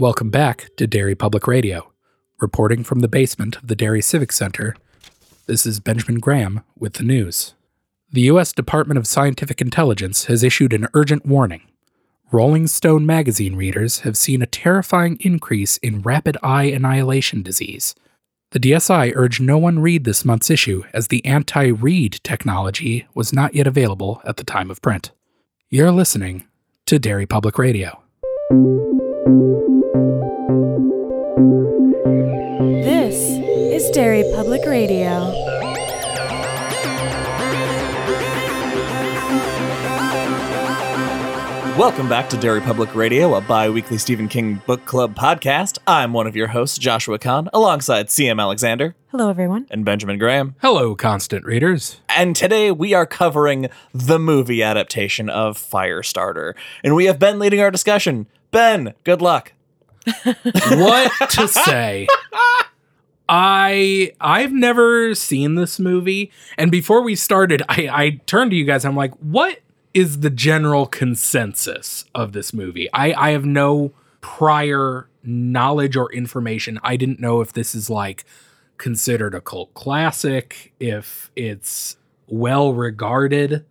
[0.00, 1.92] Welcome back to Derry Public Radio.
[2.40, 4.74] Reporting from the basement of the Derry Civic Center,
[5.46, 7.54] this is Benjamin Graham with the news.
[8.10, 8.52] The U.S.
[8.52, 11.62] Department of Scientific Intelligence has issued an urgent warning.
[12.32, 17.94] Rolling Stone magazine readers have seen a terrifying increase in rapid eye annihilation disease.
[18.50, 23.32] The DSI urged no one read this month's issue as the anti read technology was
[23.32, 25.12] not yet available at the time of print.
[25.70, 26.46] You're listening
[26.86, 28.02] to Derry Public Radio.
[33.94, 35.30] Is Derry Public Radio.
[41.78, 45.78] Welcome back to Derry Public Radio, a bi weekly Stephen King book club podcast.
[45.86, 49.68] I'm one of your hosts, Joshua Kahn, alongside CM Alexander Hello, everyone.
[49.70, 50.56] and Benjamin Graham.
[50.60, 52.00] Hello, constant readers.
[52.08, 56.54] And today we are covering the movie adaptation of Firestarter.
[56.82, 58.26] And we have Ben leading our discussion.
[58.50, 59.52] Ben, good luck.
[60.24, 62.08] what to say?
[63.28, 68.64] I I've never seen this movie, and before we started, I, I turned to you
[68.64, 68.84] guys.
[68.84, 69.60] I'm like, what
[69.94, 72.88] is the general consensus of this movie?
[72.92, 76.78] I I have no prior knowledge or information.
[76.82, 78.24] I didn't know if this is like
[78.76, 83.64] considered a cult classic, if it's well regarded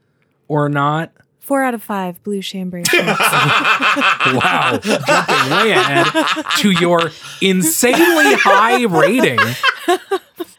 [0.47, 1.11] or not.
[1.43, 2.83] Four out of five blue chambray.
[2.93, 9.37] Wow, jumping way ahead to your insanely high rating.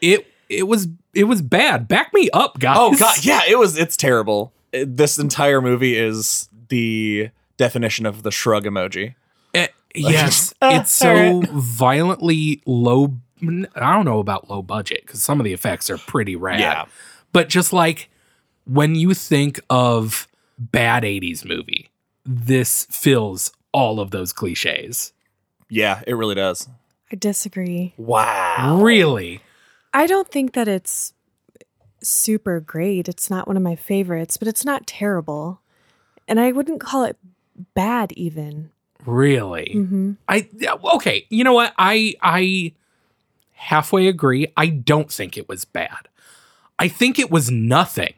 [0.02, 1.88] It it was it was bad.
[1.88, 2.76] Back me up, guys.
[2.78, 3.24] Oh, God.
[3.24, 4.52] Yeah, it was, it's terrible.
[4.72, 9.14] This entire movie is the definition of the shrug emoji.
[9.54, 13.14] Eh, yes, it's so violently low.
[13.42, 16.60] I don't know about low budget because some of the effects are pretty rad.
[16.60, 16.84] Yeah.
[17.32, 18.10] but just like
[18.66, 21.90] when you think of bad '80s movie,
[22.24, 25.12] this fills all of those cliches.
[25.68, 26.68] Yeah, it really does.
[27.12, 27.94] I disagree.
[27.96, 28.80] Wow.
[28.82, 29.40] Really,
[29.92, 31.12] I don't think that it's
[32.02, 33.08] super great.
[33.08, 35.60] It's not one of my favorites, but it's not terrible.
[36.28, 37.16] And I wouldn't call it
[37.74, 38.70] bad, even.
[39.06, 39.72] really.
[39.72, 40.48] hmm I
[40.94, 41.26] okay.
[41.28, 41.72] You know what?
[41.78, 42.72] I I
[43.52, 44.46] halfway agree.
[44.56, 46.08] I don't think it was bad.
[46.78, 48.14] I think it was nothing.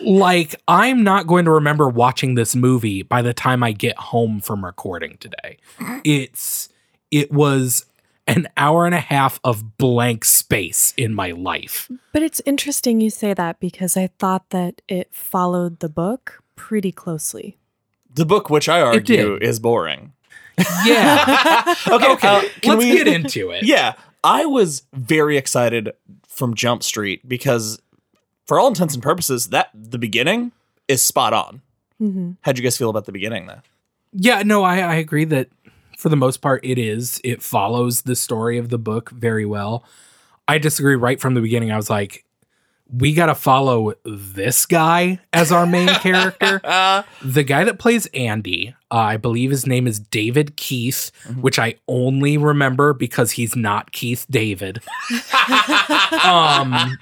[0.00, 4.40] Like I'm not going to remember watching this movie by the time I get home
[4.40, 5.58] from recording today.
[6.04, 6.68] It's
[7.10, 7.86] it was
[8.26, 11.88] an hour and a half of blank space in my life.
[12.12, 16.90] But it's interesting you say that because I thought that it followed the book pretty
[16.90, 17.56] closely.
[18.12, 20.12] The book, which I argue is boring.
[20.84, 21.74] Yeah.
[21.88, 22.28] Okay, okay.
[22.28, 23.62] uh, can let's we- get into it.
[23.62, 23.94] Yeah,
[24.24, 25.92] I was very excited
[26.26, 27.80] from Jump Street because,
[28.46, 30.52] for all intents and purposes, that the beginning
[30.88, 31.62] is spot on.
[31.98, 33.60] hmm How'd you guys feel about the beginning, though?
[34.12, 35.48] Yeah, no, I, I agree that
[35.98, 37.20] for the most part it is.
[37.24, 39.84] It follows the story of the book very well.
[40.48, 41.72] I disagree right from the beginning.
[41.72, 42.24] I was like,
[42.88, 46.60] we got to follow this guy as our main character.
[47.20, 51.74] The guy that plays Andy, uh, I believe his name is David Keith, which I
[51.88, 54.80] only remember because he's not Keith David.
[56.24, 56.96] um,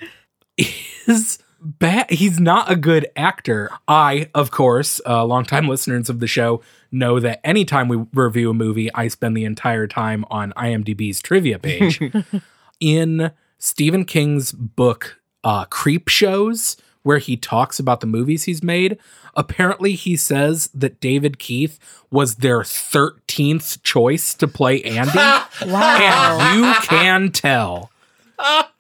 [1.09, 2.11] is bad.
[2.11, 3.71] He's not a good actor.
[3.89, 6.61] I, of course, uh, longtime listeners of the show
[6.93, 11.59] know that anytime we review a movie, I spend the entire time on IMDb's trivia
[11.59, 12.01] page.
[12.81, 18.99] In Stephen King's book, uh, Creep Shows, where he talks about the movies he's made,
[19.35, 21.79] apparently he says that David Keith
[22.11, 25.13] was their 13th choice to play Andy.
[25.67, 26.39] Wow.
[26.41, 27.91] and you can tell.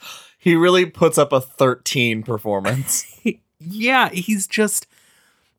[0.44, 3.18] He really puts up a 13 performance.
[3.58, 4.86] yeah, he's just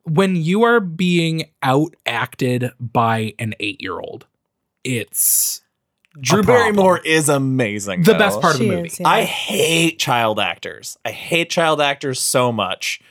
[0.03, 4.27] when you are being out acted by an eight year old,
[4.83, 5.63] it's
[6.21, 6.75] Drew problem.
[6.75, 8.03] Barrymore is amazing.
[8.03, 8.19] the though.
[8.19, 8.87] best part of the movie.
[8.89, 9.07] is, yeah.
[9.07, 10.99] I hate child actors.
[11.03, 13.01] I hate child actors so much.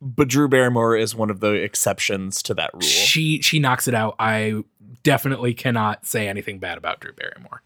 [0.00, 2.82] But Drew Barrymore is one of the exceptions to that rule.
[2.82, 4.14] She she knocks it out.
[4.20, 4.62] I
[5.02, 7.62] definitely cannot say anything bad about Drew Barrymore.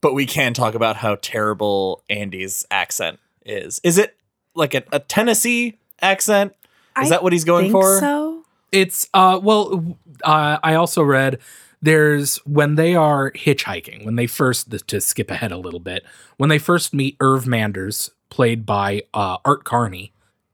[0.00, 3.80] But we can talk about how terrible Andy's accent is.
[3.84, 4.16] Is it
[4.54, 6.54] like a, a Tennessee accent?
[7.00, 7.98] Is I that what he's going think for?
[8.00, 8.44] so.
[8.72, 11.38] It's uh well uh, I also read
[11.82, 16.04] there's when they are hitchhiking when they first to skip ahead a little bit
[16.36, 20.12] when they first meet Irv Manders played by uh, Art Carney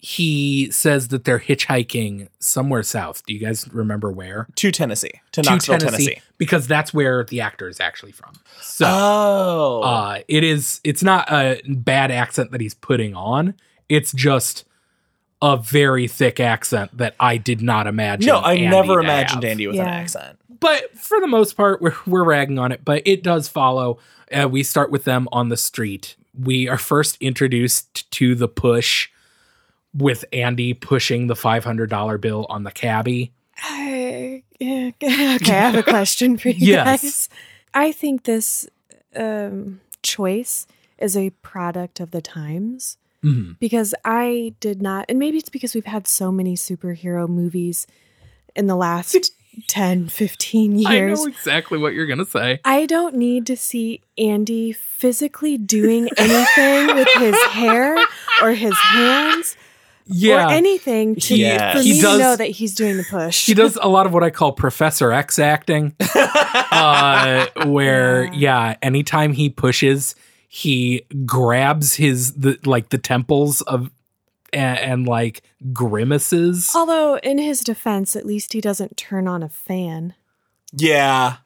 [0.09, 3.27] he says that they're hitchhiking somewhere south.
[3.27, 4.47] Do you guys remember where?
[4.55, 6.21] To Tennessee, to To Knoxville, Tennessee.
[6.39, 8.33] because that's where the actor is actually from.
[8.61, 10.81] So Oh, uh, it is.
[10.85, 13.55] It's not a bad accent that he's putting on.
[13.89, 14.65] It's just
[15.43, 18.29] a very thick accent that I did not imagine.
[18.29, 19.51] no, I Andy never imagined have.
[19.51, 20.39] Andy with an accent.
[20.61, 22.85] but for the most part, we're we're ragging on it.
[22.85, 23.99] But it does follow.
[24.31, 26.15] Uh, we start with them on the street.
[26.39, 29.09] We are first introduced to the push
[29.95, 33.33] with Andy pushing the five hundred dollar bill on the cabbie.
[33.63, 37.03] I, okay, I have a question for you Yes.
[37.03, 37.29] guys.
[37.73, 38.69] I think this
[39.15, 40.67] um, choice
[40.99, 43.59] is a product of the times Mhm.
[43.59, 47.87] because I did not, and maybe it's because we've had so many superhero movies
[48.55, 49.31] in the last
[49.69, 51.19] 10, 15 I years.
[51.21, 52.61] know exactly what you're gonna say.
[52.65, 57.97] I don't need to see Andy physically doing anything with his hair
[58.43, 59.57] or his hands
[60.09, 61.75] Yeah, or anything to, Yeah.
[61.75, 63.47] for He me does- to know that he's doing the push.
[63.47, 69.33] he does a lot of what I call Professor X acting, uh, where yeah, anytime
[69.33, 70.15] he pushes,
[70.49, 73.91] he grabs his the like the temples of
[74.53, 75.43] and, and like
[75.73, 76.71] grimaces.
[76.75, 80.15] Although, in his defense, at least he doesn't turn on a fan.
[80.73, 81.37] Yeah.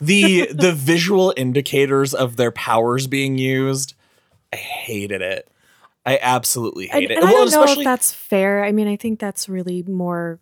[0.00, 3.94] The the visual indicators of their powers being used,
[4.52, 5.48] I hated it.
[6.06, 7.16] I absolutely And, hate it.
[7.18, 8.64] and I don't know if that's fair.
[8.64, 10.38] I mean, I think that's really more.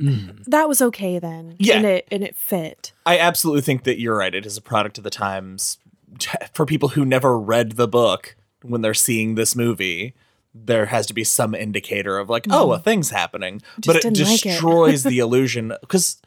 [0.00, 0.44] Mm.
[0.46, 1.54] That was okay then.
[1.58, 1.76] Yeah.
[1.76, 2.92] And it, and it fit.
[3.06, 4.34] I absolutely think that you're right.
[4.34, 5.78] It is a product of the times.
[6.54, 10.14] For people who never read the book, when they're seeing this movie,
[10.54, 13.62] there has to be some indicator of like, oh, a thing's happening.
[13.86, 14.24] but it Mm-hmm.
[14.24, 14.48] like it.
[14.50, 16.20] destroys the illusion because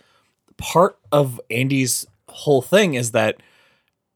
[0.57, 3.35] part of Andy's whole thing is that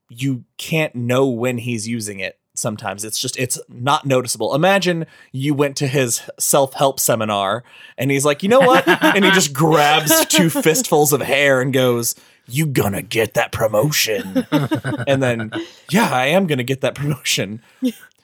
[0.09, 2.39] you can't know when he's using it.
[2.59, 4.53] Sometimes it's just it's not noticeable.
[4.53, 7.63] Imagine you went to his self-help seminar
[7.97, 11.71] and he's like, "You know what?" and he just grabs two fistfuls of hair and
[11.73, 12.15] goes,
[12.47, 14.45] "You gonna get that promotion?"
[15.07, 15.51] and then,
[15.89, 17.61] "Yeah, I am gonna get that promotion."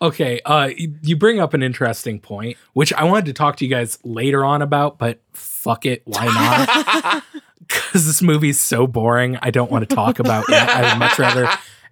[0.01, 3.71] Okay, uh, you bring up an interesting point, which I wanted to talk to you
[3.71, 7.23] guys later on about, but fuck it, why not?
[7.67, 10.53] Because this movie's so boring, I don't want to talk about it.
[10.53, 11.49] I would much rather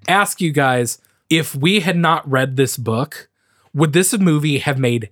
[0.07, 0.99] ask you guys
[1.37, 3.29] if we had not read this book,
[3.73, 5.09] would this movie have made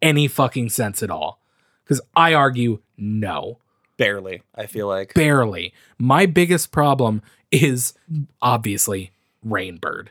[0.00, 1.40] any fucking sense at all?
[1.84, 3.58] Because I argue no.
[3.96, 5.14] Barely, I feel like.
[5.14, 5.72] barely.
[5.98, 7.94] My biggest problem is
[8.42, 9.10] obviously
[9.46, 10.08] Rainbird.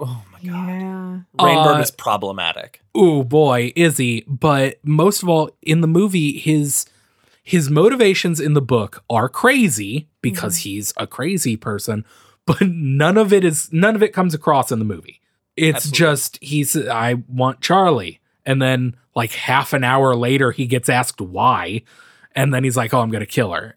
[0.00, 0.68] Oh my god.
[0.68, 1.20] Yeah.
[1.38, 2.80] Rainbird Uh, is problematic.
[2.94, 4.24] Oh boy, is he?
[4.26, 6.86] But most of all, in the movie, his
[7.42, 12.04] his motivations in the book are crazy because he's a crazy person,
[12.46, 15.20] but none of it is none of it comes across in the movie.
[15.56, 15.98] It's Absolutely.
[15.98, 18.20] just he's I want Charlie.
[18.44, 21.82] And then like half an hour later he gets asked why.
[22.34, 23.76] And then he's like, Oh, I'm gonna kill her.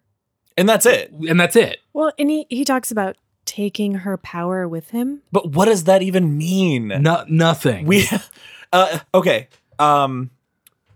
[0.56, 1.10] And that's it.
[1.10, 1.80] And that's it.
[1.92, 5.22] Well, and he, he talks about taking her power with him.
[5.30, 6.88] But what does that even mean?
[6.88, 7.86] No, nothing.
[7.86, 8.08] We
[8.72, 9.48] uh okay.
[9.78, 10.30] Um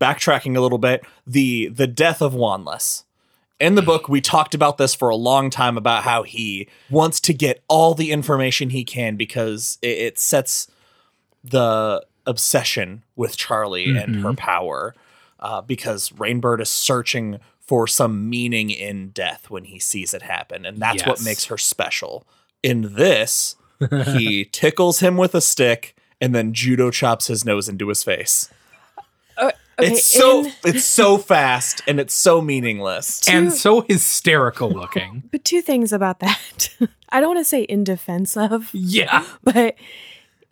[0.00, 3.04] backtracking a little bit, the the death of Wanless.
[3.60, 7.20] In the book, we talked about this for a long time about how he wants
[7.20, 10.66] to get all the information he can because it, it sets
[11.44, 14.94] the obsession with Charlie and her power.
[15.38, 20.66] Uh, because Rainbird is searching for some meaning in death when he sees it happen,
[20.66, 22.26] and that's what makes her special.
[22.62, 23.56] In this,
[24.06, 28.50] he tickles him with a stick and then judo chops his nose into his face.
[29.36, 29.52] Uh,
[29.84, 33.26] okay, it's so in- it's so fast and it's so meaningless.
[33.28, 35.24] and so hysterical looking.
[35.30, 36.70] but two things about that.
[37.10, 39.24] I don't want to say in defense of, yeah.
[39.42, 39.74] but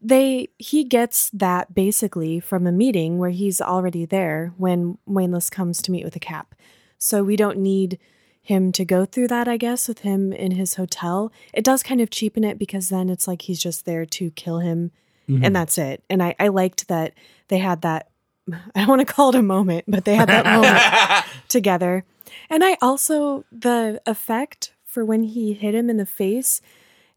[0.00, 5.82] they he gets that basically from a meeting where he's already there when Wanless comes
[5.82, 6.54] to meet with a cap.
[6.98, 7.98] So we don't need
[8.40, 11.30] him to go through that, I guess, with him in his hotel.
[11.52, 14.60] It does kind of cheapen it because then it's like he's just there to kill
[14.60, 14.90] him
[15.28, 15.52] and mm-hmm.
[15.52, 16.02] that's it.
[16.08, 17.12] And I, I liked that
[17.48, 18.08] they had that
[18.74, 22.04] I don't want to call it a moment, but they had that moment together.
[22.50, 26.60] And I also the effect for when he hit him in the face,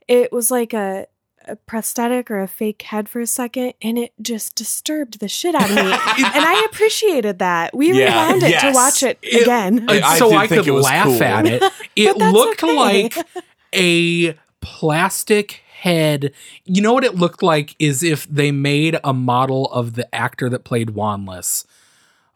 [0.08, 1.08] it was like a,
[1.48, 5.56] a prosthetic or a fake head for a second, and it just disturbed the shit
[5.56, 5.82] out of me.
[5.82, 7.74] and I appreciated that.
[7.76, 9.86] We Yeah, rewound it to watch it, It- again.
[9.90, 11.24] I- I so did I could laugh cool.
[11.24, 11.64] at it.
[11.96, 12.76] It looked okay.
[12.76, 13.18] like
[13.74, 16.32] a plastic head.
[16.64, 20.48] You know what it looked like is if they made a model of the actor
[20.48, 21.66] that played Wanless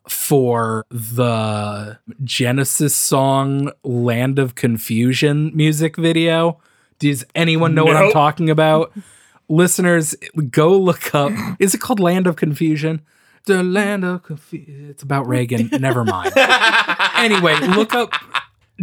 [0.09, 6.59] for the Genesis song Land of Confusion music video.
[6.97, 8.91] Does anyone know what I'm talking about?
[9.47, 10.15] Listeners,
[10.49, 11.31] go look up.
[11.59, 13.01] Is it called Land of Confusion?
[13.45, 14.89] The Land of Confusion.
[14.89, 15.69] It's about Reagan.
[15.79, 16.33] Never mind
[17.15, 18.11] anyway, look up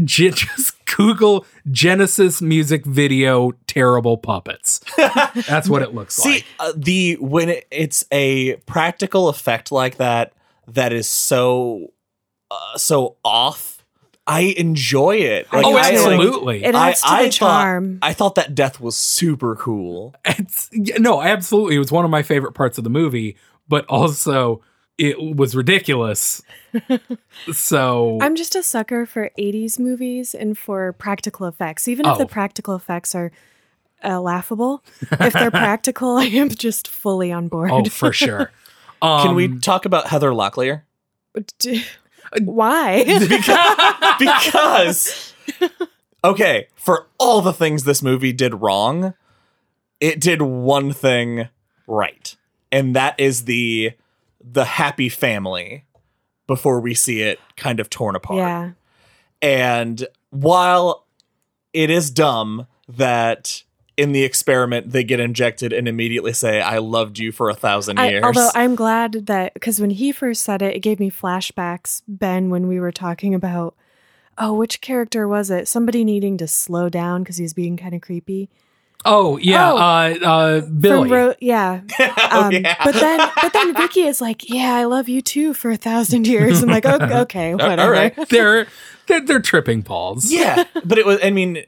[0.05, 4.81] just Google Genesis music video terrible puppets.
[4.97, 6.47] That's what it looks See like.
[6.59, 10.33] uh, the when it, it's a practical effect like that
[10.69, 11.93] that is so
[12.51, 13.85] uh, so off.
[14.25, 15.49] I enjoy it.
[15.51, 15.97] I oh, do I, too.
[15.97, 16.65] like- absolutely.
[16.65, 17.99] It I, adds to I the charm.
[17.99, 20.15] Thought, I thought that death was super cool.
[20.25, 21.75] It's no, absolutely.
[21.77, 23.37] It was one of my favorite parts of the movie,
[23.69, 24.63] but also
[25.03, 26.43] it was ridiculous.
[27.53, 31.89] so I'm just a sucker for 80s movies and for practical effects.
[31.89, 32.19] Even if Oh.
[32.19, 33.33] the practical effects are
[34.05, 34.83] uh, laughable,
[35.21, 37.71] if they're practical, I am just fully on board.
[37.73, 38.51] oh, for sure.
[39.03, 40.83] Um, Can we talk about Heather Locklear?
[41.59, 41.83] D-
[42.41, 43.03] Why?
[44.19, 45.35] because
[46.23, 49.15] okay, for all the things this movie did wrong,
[49.99, 51.49] it did one thing
[51.89, 52.37] right.
[52.71, 53.93] And that is the
[54.45, 55.85] the happy family
[56.47, 58.39] before we see it kind of torn apart.
[58.39, 58.71] yeah.
[59.41, 61.07] And while
[61.73, 63.63] it is dumb that
[63.97, 67.99] in the experiment they get injected and immediately say, I loved you for a thousand
[67.99, 68.25] I, years.
[68.25, 72.51] although I'm glad that because when he first said it, it gave me flashbacks, Ben,
[72.51, 73.75] when we were talking about,
[74.39, 75.69] oh, which character was it?
[75.69, 78.49] Somebody needing to slow down because he's being kind of creepy.
[79.05, 79.77] Oh yeah, Oh.
[79.77, 81.09] uh, uh, Billy.
[81.09, 81.81] From Ro- yeah.
[81.99, 82.77] Oh, Um, yeah.
[82.85, 86.27] But then, but then Ricky is like, "Yeah, I love you too for a thousand
[86.27, 88.29] years." I'm like, "Okay, okay whatever." right.
[88.29, 88.67] they're,
[89.09, 90.31] they're they're tripping balls.
[90.33, 91.19] Yeah, but it was.
[91.23, 91.65] I mean,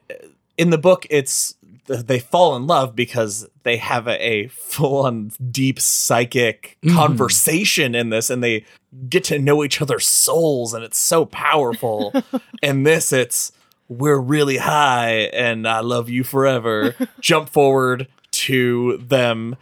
[0.57, 1.55] in the book, it's
[1.87, 6.95] they fall in love because they have a, a full-on deep psychic Mhm.
[6.95, 8.65] conversation in this, and they
[9.09, 12.15] get to know each other's souls, and it's so powerful.
[12.63, 13.53] and this, it's
[13.89, 16.95] we're really high, and I love you forever.
[17.21, 19.57] Jump forward to them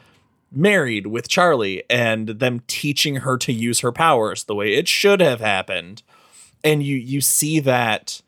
[0.51, 5.21] married with Charlie and them teaching her to use her powers the way it should
[5.21, 6.03] have happened
[6.63, 8.21] and you you see that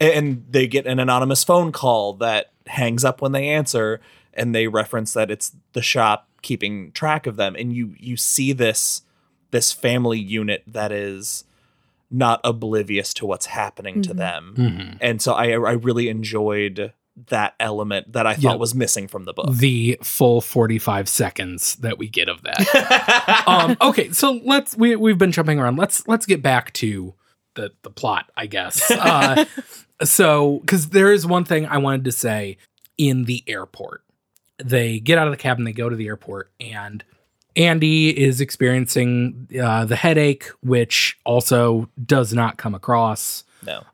[0.00, 4.00] and they get an anonymous phone call that hangs up when they answer
[4.34, 8.52] and they reference that it's the shop keeping track of them and you you see
[8.52, 9.02] this
[9.50, 11.44] this family unit that is
[12.12, 14.16] not oblivious to what's happening to Mhm.
[14.16, 14.98] them Mhm.
[15.00, 16.92] and so i i really enjoyed
[17.28, 18.54] that element that i thought Yeah.
[18.54, 23.42] was missing from the book The full forty-five seconds that we get of that.
[23.46, 25.76] um, okay, so let's we we've been jumping around.
[25.76, 27.14] Let's let's get back to
[27.54, 28.90] the the plot, I guess.
[28.98, 29.44] Uh,
[30.04, 32.56] so because there is one thing I wanted to say
[32.98, 34.02] in the airport.
[34.62, 37.04] They get out of the cabin, they go to the airport, and
[37.56, 43.84] Andy is experiencing uh, the headache, which also does not come across no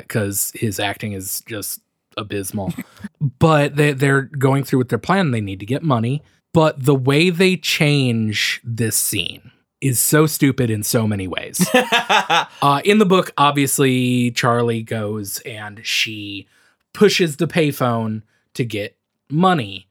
[0.00, 1.80] because his acting is just
[2.16, 2.72] abysmal.
[3.38, 5.30] but they, they're going through with their plan.
[5.30, 6.22] They need to get money.
[6.52, 11.66] But the way they change this scene is so stupid in so many ways.
[11.74, 16.46] uh, in the book, obviously, Charlie goes and she
[16.92, 18.22] pushes the payphone
[18.54, 18.96] to get
[19.28, 19.88] money.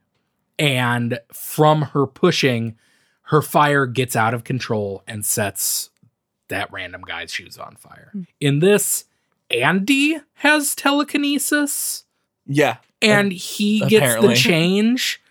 [0.58, 2.77] And from her pushing,
[3.24, 5.89] her fire gets out of control and sets
[6.50, 8.10] that random guy's shoes on fire.
[8.12, 8.22] Hmm.
[8.39, 9.06] In this,
[9.50, 12.06] Andy has telekinesis
[12.46, 15.22] yeah and he gets the change.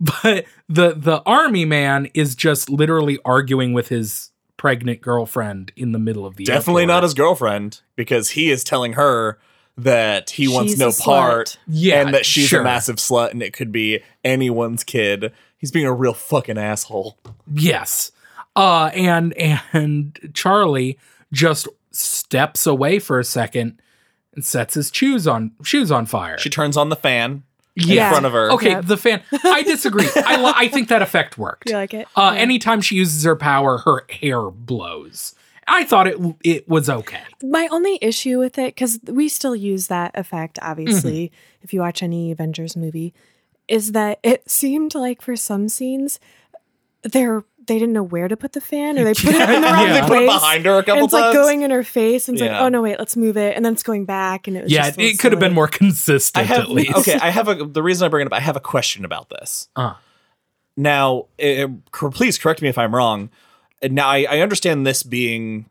[0.00, 5.98] But the the army man is just literally arguing with his pregnant girlfriend in the
[5.98, 6.96] middle of the definitely airport.
[6.96, 9.38] not his girlfriend because he is telling her
[9.76, 11.04] that he wants She's no a slut.
[11.04, 12.60] part yeah, and that she's sure.
[12.60, 15.32] a massive slut and it could be anyone's kid.
[15.64, 17.16] He's being a real fucking asshole.
[17.50, 18.12] Yes.
[18.54, 19.32] Uh and
[19.72, 20.98] and Charlie
[21.32, 23.80] just steps away for a second
[24.34, 26.36] and sets his shoes on shoes on fire.
[26.38, 27.44] She turns on the fan
[27.76, 28.08] Yeah.
[28.08, 28.52] in front of her.
[28.52, 28.84] Okay, Yep.
[28.84, 29.22] the fan.
[29.42, 30.06] I disagree.
[30.16, 31.70] I li- I think that effect worked.
[31.70, 32.06] You like it?
[32.14, 32.40] Uh, Yeah.
[32.42, 35.34] Anytime she uses her power, her hair blows.
[35.66, 37.22] I thought it it was okay.
[37.42, 41.64] My only issue with it, because we still use that effect, obviously, Mm-hmm.
[41.64, 43.14] if you watch any Avengers movie,
[43.68, 46.18] is that it seemed like for some scenes,
[47.02, 49.66] they're they didn't know where to put the fan, or they put it in the
[49.72, 49.92] wrong Yeah.
[50.02, 50.08] They place.
[50.08, 51.24] put it behind her a couple and it's times.
[51.24, 52.52] like going in her face, and it's Yeah.
[52.52, 54.72] like, oh no, wait, let's move it, and then it's going back, and it was
[54.72, 56.94] Yeah, just it could have been more consistent have at least.
[56.98, 57.14] okay.
[57.14, 58.36] I have a the reason I bring it up.
[58.36, 59.68] I have a question about this.
[59.76, 59.94] Uh.
[60.76, 61.26] Now,
[61.90, 63.30] cor- please correct me if I'm wrong.
[63.82, 65.70] Now, I, I understand this being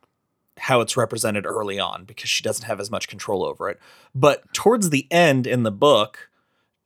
[0.57, 3.79] how it's represented early on because she doesn't have as much control over it.
[4.15, 6.29] But towards the end in the book,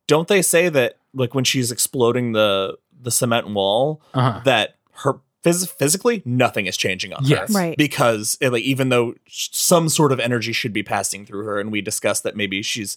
[0.06, 4.40] don't they say that like when she's exploding the the cement wall Uh-huh.
[4.44, 7.52] that her phys- physically nothing is changing on Yes.
[7.52, 7.76] her Right.
[7.78, 11.60] because eh, like even though sh- some sort of energy should be passing through her
[11.60, 12.96] and we discussed that maybe she's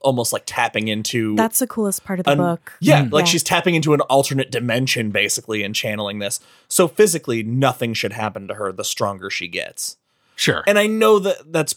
[0.00, 2.72] almost like tapping into That's the coolest part of the an- book.
[2.80, 3.12] yeah, Mm.
[3.12, 3.30] like Yeah.
[3.32, 6.40] she's tapping into an alternate dimension basically and channeling this.
[6.68, 9.96] So physically, nothing should happen to her the stronger she gets.
[10.34, 10.64] Sure.
[10.66, 11.74] And I know that that's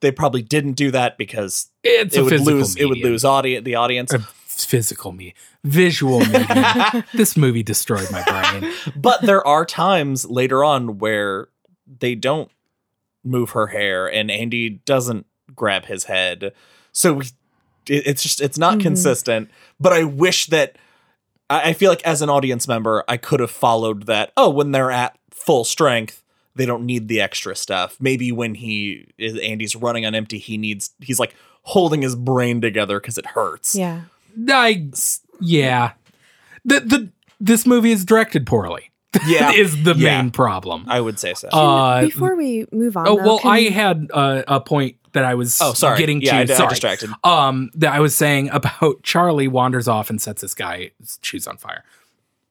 [0.00, 3.64] they probably didn't do that because it's it would physical lose it would lose audience
[3.64, 4.12] the audience.
[4.12, 4.18] A
[4.64, 6.44] physical me, visual me.
[7.14, 8.72] this movie destroyed my brain.
[8.96, 11.48] but there are times later on where
[12.00, 12.50] they don't
[13.24, 16.52] move her hair and Andy doesn't grab his head.
[16.92, 17.24] So we,
[17.88, 18.82] it, it's just it's not Mhm.
[18.82, 19.50] consistent.
[19.78, 20.76] But I wish that
[21.50, 24.32] I, I feel like as an audience member, I could have followed that.
[24.36, 26.22] Oh, when they're at full strength,
[26.54, 27.96] they don't need the extra stuff.
[28.00, 32.60] Maybe when he is Andy's running on empty, he needs he's like holding his brain
[32.60, 33.74] together because it hurts.
[33.76, 34.02] Yeah.
[34.48, 34.88] I
[35.40, 35.92] yeah.
[36.64, 38.90] The the this movie is directed poorly.
[39.26, 39.52] Yeah.
[39.54, 40.22] is the Yeah.
[40.22, 40.84] main problem.
[40.88, 41.48] I would say so.
[41.48, 45.24] Uh, Before we move on, oh though, well, can- I had uh, a point that
[45.24, 45.98] I was oh, sorry.
[45.98, 46.52] getting yeah, to.
[46.52, 47.10] I sorry, distracted.
[47.24, 51.58] um, that I was saying about Charlie wanders off and sets this guy's shoes on
[51.58, 51.84] fire.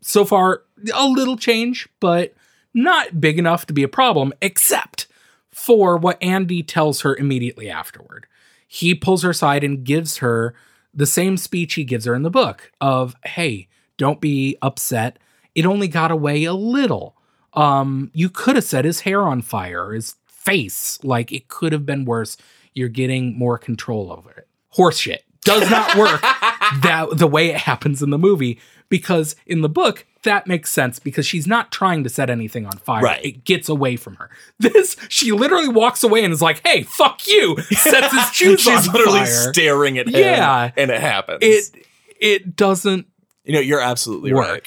[0.01, 2.33] So far, a little change, but
[2.73, 5.07] not big enough to be a problem, except
[5.51, 8.25] for what Andy tells her immediately afterward.
[8.67, 10.53] He pulls her aside and gives her
[10.93, 13.67] the same speech he gives her in the book of, hey,
[13.97, 15.19] don't be upset.
[15.55, 17.15] It only got away a little.
[17.53, 21.03] Um, you could have set his hair on fire, his face.
[21.03, 22.37] Like it could have been worse.
[22.73, 24.47] You're getting more control over it.
[24.75, 26.21] Horseshit does not work
[26.81, 28.59] that the way it happens in the movie
[28.91, 32.73] because in the book that makes sense because she's not trying to set anything on
[32.77, 33.01] fire.
[33.01, 33.25] Right.
[33.25, 34.29] It gets away from her.
[34.59, 38.87] This she literally walks away and is like, "Hey, fuck you!" Sets his shoes She's
[38.87, 39.51] on literally fire.
[39.51, 40.13] staring at him.
[40.21, 40.69] Yeah.
[40.77, 41.39] and it happens.
[41.41, 41.85] it
[42.19, 43.07] it doesn't
[43.43, 44.47] you know, you're absolutely work.
[44.47, 44.63] right.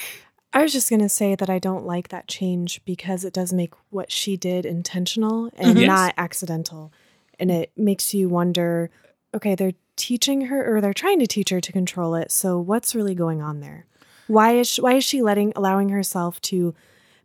[0.52, 3.74] I was just gonna say that I don't like that change because it does make
[3.90, 5.86] what she did intentional and Yes.
[5.86, 6.92] not accidental,
[7.38, 8.90] and it makes you wonder.
[9.32, 12.32] Okay, they're teaching her, or they're trying to teach her to control it.
[12.32, 13.86] So what's really going on there?
[14.26, 16.74] Why is she, why is she letting allowing herself to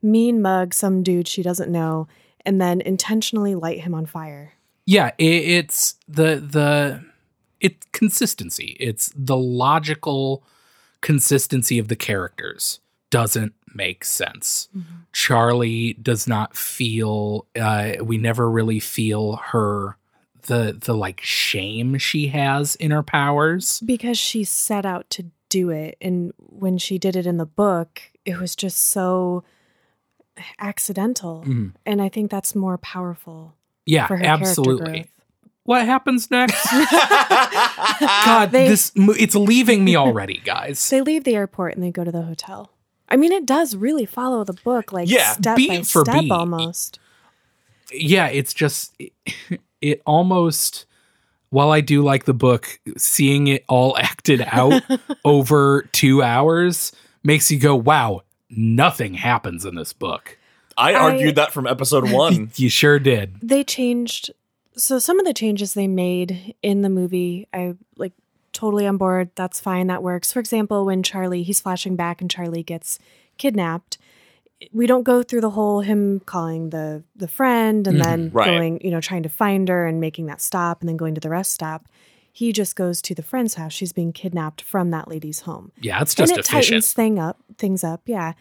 [0.02, 2.08] mean mug some dude she doesn't know
[2.46, 4.54] and then intentionally light him on fire?
[4.90, 7.04] yeah it, it's the the
[7.60, 8.76] it's consistency.
[8.80, 10.44] It's the logical
[11.02, 12.80] consistency of the characters
[13.12, 14.68] doesn't make sense.
[15.14, 19.98] Charlie does not feel uh we never really feel her
[20.44, 23.82] the the like shame she has in her powers.
[23.82, 25.98] Because she set out to do it.
[26.02, 29.44] And when she did it in the book it was just so
[30.60, 31.44] accidental.
[31.46, 31.74] Mhm.
[31.86, 35.06] and i think that's more powerful yeah for her absolutely.
[35.64, 36.66] what happens next?
[38.26, 40.90] God They- this it's leaving me already guys.
[40.90, 42.72] They leave the airport and they go to the hotel.
[43.10, 46.22] I mean it does really follow the book like Yeah, step beat by for step
[46.22, 46.32] beat.
[46.32, 47.00] almost.
[47.92, 49.12] Yeah, it's just it,
[49.82, 50.86] it almost
[51.50, 54.84] while I do like the book, seeing it all acted out
[55.26, 56.92] over 2 hours
[57.24, 60.38] makes you go, "Wow, nothing happens in this book."
[60.78, 62.52] I I- argued that from episode one.
[62.56, 63.36] You sure did.
[63.42, 64.32] they changed
[64.76, 68.14] so some of the changes they made in the movie i like
[68.54, 72.32] totally on board that's fine that works for example when charlie he's flashing back and
[72.32, 72.98] charlie gets
[73.38, 73.98] kidnapped
[74.74, 78.04] we don't go through the whole him calling the the friend and Mhm.
[78.04, 78.48] then Right.
[78.48, 81.22] going you know trying to find her and making that stop and then going to
[81.22, 81.88] the rest stop
[82.32, 86.02] he just goes to the friend's house she's being kidnapped from that lady's home Yeah,
[86.02, 86.66] it's just and it efficient.
[86.84, 88.34] tightens thing up things up yeah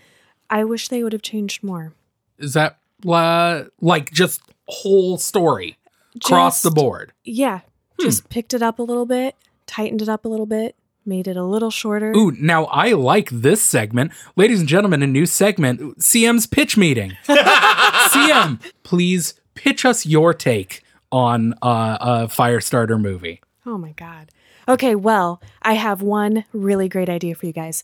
[0.51, 1.93] i wish they would have changed more
[2.39, 2.79] Is that
[3.09, 5.79] uh, like just whole story
[6.17, 7.13] across the board?
[7.25, 7.61] Yeah.
[7.99, 8.05] Hmm.
[8.05, 10.75] Just picked it up a little bit, tightened it up a little bit,
[11.09, 12.13] made it a little shorter.
[12.13, 14.13] Ooh, now I like this segment.
[14.37, 17.17] Ladies and gentlemen, a new segment, CM's pitch meeting.
[17.27, 23.41] CM, please pitch us your take on uh, a Firestarter movie.
[23.67, 24.31] Oh my God.
[24.69, 27.83] Okay, well, I have one really great idea for you guys.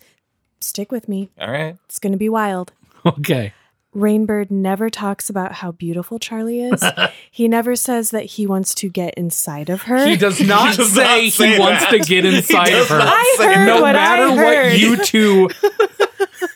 [0.60, 1.30] Stick with me.
[1.40, 1.76] All right.
[1.87, 2.72] It's going to be wild.
[3.06, 3.52] Okay.
[3.94, 6.85] Rainbird never talks about how beautiful Charlie is.
[7.30, 10.07] he never says that he wants to get inside of her.
[10.07, 12.88] He does not He does say not he say wants to get inside does of
[12.88, 13.00] her.
[13.00, 14.78] I heard no what matter I what heard.
[14.78, 15.50] you two.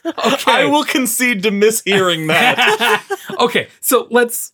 [0.05, 0.53] Okay.
[0.53, 3.05] I will concede to mishearing that.
[3.41, 4.53] okay, so let's.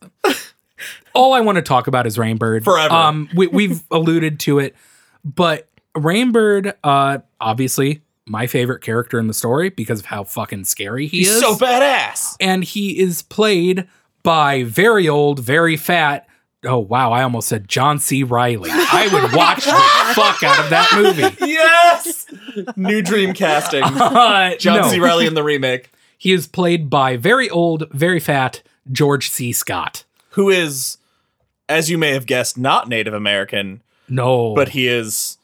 [1.13, 2.93] All I want to talk about is Rainbird Forever.
[2.93, 4.75] Um, we, we've alluded to it,
[5.23, 11.07] but Rainbird, uh, obviously my favorite character in the story because of how fucking scary
[11.07, 11.39] he He's is.
[11.39, 12.35] so badass.
[12.39, 13.87] and he is played
[14.23, 16.27] by very old, very fat.
[16.67, 17.11] Oh wow!
[17.11, 18.23] I almost said John C.
[18.23, 18.71] Reilly.
[18.73, 19.71] I would watch the
[20.15, 21.45] fuck out of that movie.
[21.45, 22.25] Yes.
[22.75, 23.83] New dream casting.
[23.83, 24.87] Uh, John no.
[24.89, 24.99] C.
[24.99, 29.51] Reilly in the remake, He is played by very old, very fat George C.
[29.51, 30.05] Scott.
[30.29, 30.97] who is,
[31.69, 35.37] as you may have guessed, not Native American, No, but he is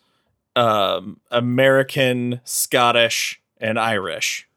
[0.56, 4.48] um, American, Scottish, and Irish.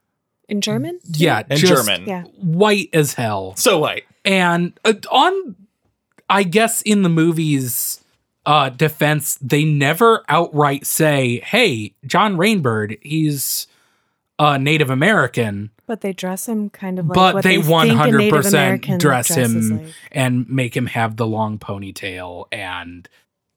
[0.47, 0.99] In German?
[1.05, 2.07] yeah, And just German.
[2.07, 2.23] Yeah.
[2.37, 3.55] white as hell.
[3.57, 4.03] So white.
[4.23, 5.55] And uh, on,
[6.29, 8.03] I guess in the movie's
[8.45, 13.67] uh, defense, they never outright say, "Hey, John Rainbird, he's
[14.37, 17.93] a Native American." But they dress him kind of like but what they think a
[17.93, 19.93] 100% American dress him like.
[20.11, 23.07] and make him have the long ponytail and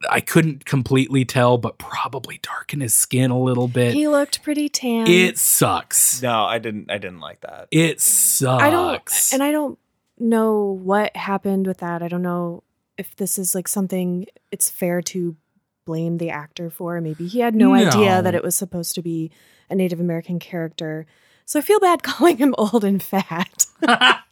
[0.09, 3.95] I couldn't completely tell, but probably darken his skin a little bit.
[3.95, 5.07] He looked pretty tan.
[5.09, 6.23] it sucks.
[6.23, 6.91] No, I didn't.
[6.91, 7.69] I didn't like that.
[7.71, 8.63] It sucks.
[8.63, 9.79] I don't, and I don't
[10.19, 12.03] know what happened with that.
[12.03, 12.63] I don't know
[12.97, 15.37] if this is like something it's fair to
[15.85, 17.01] blame the actor for.
[17.01, 19.31] Maybe he had no, idea that it was supposed to be
[19.71, 21.07] a Native American character.
[21.45, 23.67] So I feel bad calling him old and fat.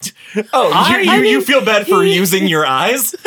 [0.52, 3.14] Oh, I- you, I you, you feel bad for he- using your eyes?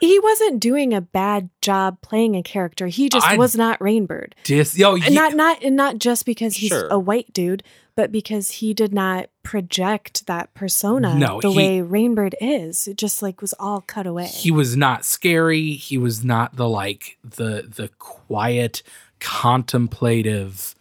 [0.00, 2.86] he wasn't doing a bad job playing a character.
[2.86, 4.32] He just I- was not Rainbird.
[4.44, 6.88] Dis- not not and not just because he's Sure.
[6.88, 7.62] a white dude,
[7.96, 12.86] but because he did not project that persona No, the he- way Rainbird is.
[12.88, 14.26] It just like was all cut away.
[14.26, 15.72] he was not scary.
[15.72, 18.82] He was not the like the the quiet,
[19.18, 20.74] contemplative,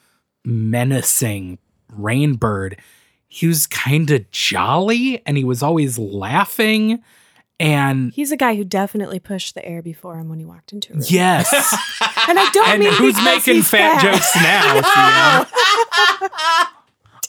[0.43, 1.57] menacing
[1.97, 2.77] rainbird.
[3.27, 7.01] He was kind of jolly and he was always laughing
[7.59, 10.93] and He's a guy who definitely pushed the air before him when he walked into
[10.93, 11.05] a room.
[11.07, 11.49] yes.
[12.27, 15.45] And I don't and mean who's making he's fat, jokes now?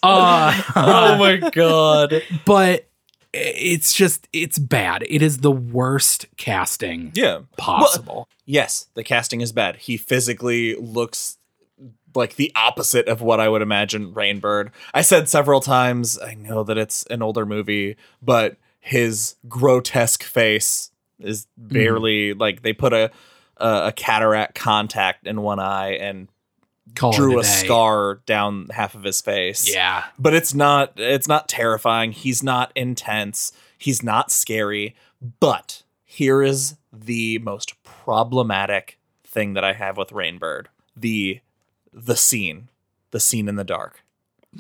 [0.03, 2.23] Uh, oh my god.
[2.45, 2.87] but
[3.33, 5.05] it's just it's bad.
[5.09, 7.41] It is the worst casting Yeah.
[7.57, 8.29] possible.
[8.45, 9.77] Yes, the casting is bad.
[9.77, 11.39] He physically looks
[12.15, 14.71] like the opposite of what I would imagine Rainbird.
[14.95, 20.93] I said several times, I know that it's an older movie, but his grotesque face
[21.19, 21.75] is mm-hmm.
[21.75, 23.11] barely like they put a
[23.57, 26.29] a, a cataract contact in one eye and
[26.95, 27.49] Call drew a day.
[27.49, 29.69] scar down half of his face.
[29.69, 30.05] Yeah.
[30.21, 32.13] but it's not it's not terrifying.
[32.13, 33.51] He's not intense.
[33.77, 34.95] He's not scary.
[35.41, 40.67] But here is the most problematic thing that i have with rainbird.
[40.97, 41.41] The
[41.93, 42.69] the scene.
[43.11, 44.05] The scene in the dark.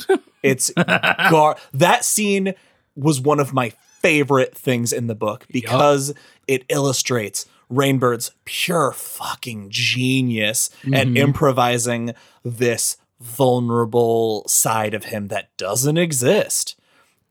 [0.42, 2.54] It's gar- that scene
[2.94, 3.72] was one of my
[4.06, 6.14] favorite things in the book because
[6.46, 11.18] it illustrates Rainbird's pure fucking genius at Mhm.
[11.18, 12.14] improvising
[12.44, 16.76] this vulnerable side of him that doesn't exist.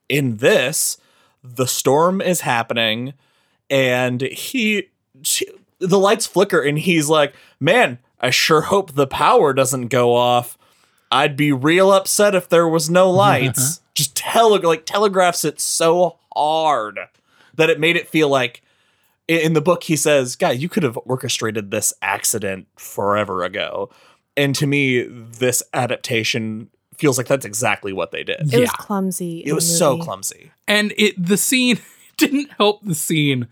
[0.10, 0.98] In this,
[1.44, 3.14] the storm is happening
[3.70, 4.90] and he
[5.24, 5.48] she-
[5.80, 10.58] the lights flicker and he's like, "Man, I sure hope the power doesn't go off.
[11.12, 16.18] I'd be real upset if there was no lights." Just tele like telegraphs it so
[16.36, 17.00] hard
[17.56, 18.62] that it made it feel like
[19.28, 23.90] in the book he says, "Guy, you could have orchestrated this accident forever ago."
[24.38, 28.54] And to me, this adaptation feels like that's exactly what they did.
[28.54, 29.44] It was clumsy.
[29.46, 30.52] It was so clumsy.
[30.68, 31.80] and it the scene
[32.18, 33.48] didn't help the scene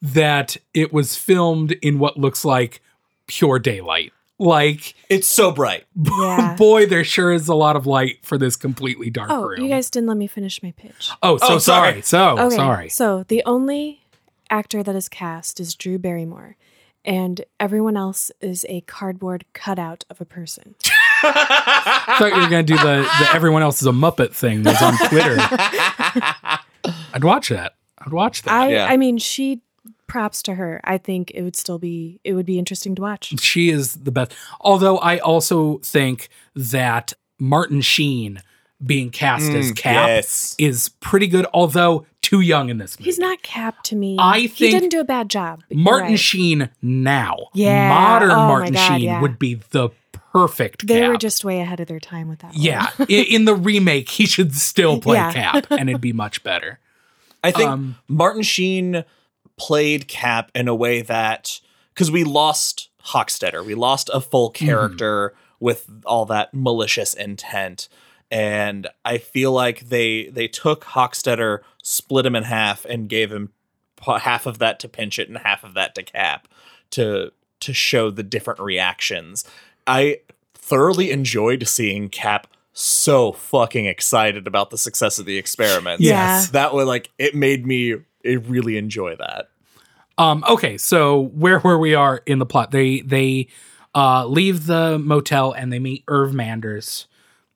[0.00, 2.80] that it was filmed in what looks like
[3.26, 5.84] pure daylight like It's so bright.
[6.20, 6.54] Yeah.
[6.56, 9.68] boy there sure is a lot of light for this completely dark Oh, room you
[9.68, 11.10] guys didn't let me finish my pitch.
[11.22, 12.02] oh so Oh, sorry.
[12.02, 12.02] sorry.
[12.02, 14.02] so okay, sorry So the only
[14.50, 16.56] actor that is cast is Drew Barrymore,
[17.04, 20.74] and everyone else is a cardboard cutout of a person.
[21.22, 24.80] I thought you were gonna do the, the everyone else is a Muppet thing that's
[24.82, 25.36] on Twitter.
[27.12, 27.74] I'd watch that.
[27.98, 28.52] I'd watch that.
[28.52, 28.86] I Yeah.
[28.86, 29.60] I mean, she
[30.08, 30.80] props to her.
[30.84, 33.32] I think it would still be it would be interesting to watch.
[33.40, 34.32] she is the best.
[34.60, 38.42] Although I also think that Martin Sheen
[38.84, 40.54] being cast as Mm, Cap yes.
[40.58, 43.08] is pretty good, although too young in this movie.
[43.08, 44.16] He's not Cap to me.
[44.20, 45.62] I think he didn't do a bad job.
[45.72, 46.18] Martin right.
[46.18, 47.36] Sheen now.
[47.54, 47.88] Yeah.
[47.88, 49.20] Modern Oh Martin God, Sheen yeah.
[49.20, 49.90] would be the
[50.32, 51.08] perfect They Cap.
[51.10, 52.54] were just way ahead of their time with that.
[52.54, 52.90] yeah.
[52.98, 55.32] I- in the remake, he should still play Yeah.
[55.32, 56.78] Cap and it'd be much better.
[57.42, 59.04] I think Um, Martin Sheen
[59.58, 61.60] played Cap in a way that
[61.94, 64.64] because we lost Hockstetter, we lost a full Mm-hmm.
[64.66, 67.88] character with all that malicious intent,
[68.30, 73.50] and I feel like they they took Hockstetter, split him in half, and gave him
[74.06, 76.46] half of that to Pynchot and half of that to Cap
[76.90, 79.44] to to show the different reactions.
[79.86, 80.20] I
[80.54, 86.44] thoroughly enjoyed seeing Cap so fucking excited about the success of the experiments Yeah.
[86.52, 87.96] that was like it made me
[88.28, 89.48] eh, really enjoy that.
[90.18, 93.48] Um, okay, so where where we are in the plot, they they
[93.94, 97.06] uh, leave the motel and they meet Irv Manders.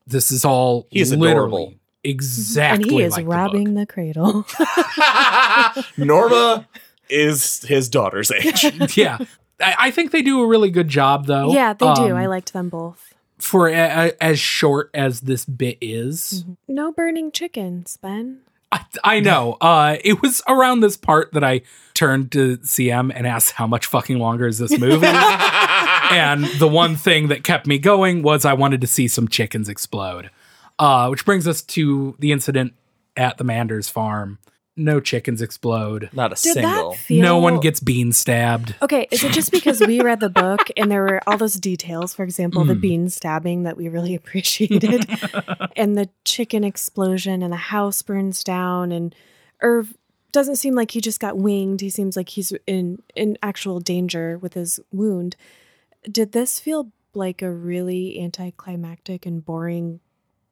[0.06, 1.74] This is all He's literally adorable.
[2.04, 4.46] exactly and he is like robbing the, cradle.
[5.96, 6.66] Norma
[7.08, 8.64] is his daughter's age.
[8.96, 9.18] yeah,
[9.60, 11.52] I, I think they do a really good job though.
[11.52, 12.02] yeah, they do.
[12.10, 13.12] Um, I liked them both.
[13.38, 13.74] for a,
[14.08, 16.44] a- as short as this bit is.
[16.68, 18.40] No burning chickens, Ben.
[18.72, 19.58] I, I know.
[19.60, 21.60] Uh, it was around this part that I
[21.94, 25.06] turned to CM and asked how much fucking longer is this movie.
[25.06, 29.68] and the one thing that kept me going was I wanted to see some chickens
[29.68, 30.30] explode.
[30.78, 32.72] Uh, which brings us to the incident
[33.16, 34.38] at the Manders farm.
[34.84, 36.10] No chickens explode.
[36.12, 36.90] Not a Did single.
[36.92, 38.74] that feel No one gets bean stabbed.
[38.82, 42.12] Okay, is it just because we read the book and there were all those details,
[42.14, 42.80] for example, the Mm.
[42.80, 45.06] bean stabbing that we really appreciated,
[45.76, 49.14] and the chicken explosion, and the house burns down, and
[49.60, 49.96] Irv
[50.32, 51.80] doesn't seem like he just got winged.
[51.82, 55.36] He seems like he's in in actual danger with his wound.
[56.10, 60.00] Did this feel like a really anticlimactic and boring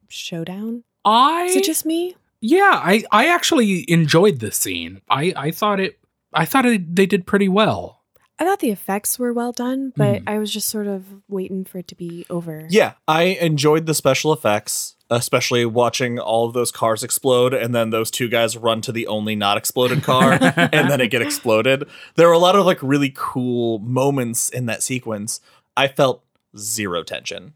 [0.07, 0.83] showdown?
[1.03, 2.15] I Is it just me?
[2.41, 5.01] Yeah, I I actually enjoyed this scene.
[5.09, 5.99] I I thought it
[6.33, 7.99] I thought it, they did pretty well.
[8.39, 10.23] I thought the effects were well done, but Mhm.
[10.25, 12.65] I was just sort of waiting for it to be over.
[12.71, 17.91] Yeah, I enjoyed the special effects, especially watching all of those cars explode and then
[17.91, 21.87] those two guys run to the only not exploded car and then it get exploded.
[22.15, 25.39] There were a lot of like really cool moments in that sequence.
[25.77, 26.23] I felt
[26.57, 27.53] zero tension.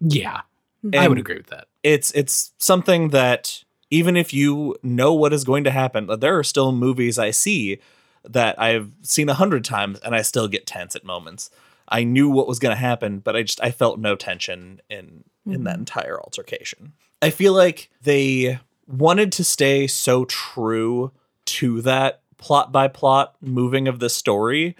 [0.00, 0.40] Yeah,
[0.84, 0.98] Mhm.
[0.98, 1.68] I would agree with that.
[1.84, 6.44] It's it's something that even if you know what is going to happen, there are
[6.44, 7.78] still movies I see
[8.24, 11.50] that I've seen a hundred times and I still get tense at moments.
[11.88, 15.24] I knew what was going to happen, but I just I felt no tension in
[15.48, 15.80] in that Mhm.
[15.80, 16.92] entire altercation.
[17.22, 21.12] I feel like they wanted to stay so true
[21.44, 24.74] to that plot by plot moving of the story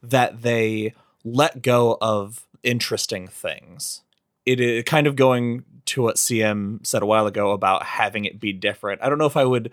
[0.00, 0.94] that they
[1.24, 4.02] let go of interesting things.
[4.46, 8.40] It is kind of going to what CM said a while ago about having it
[8.40, 9.02] be different.
[9.02, 9.72] I don't know if I would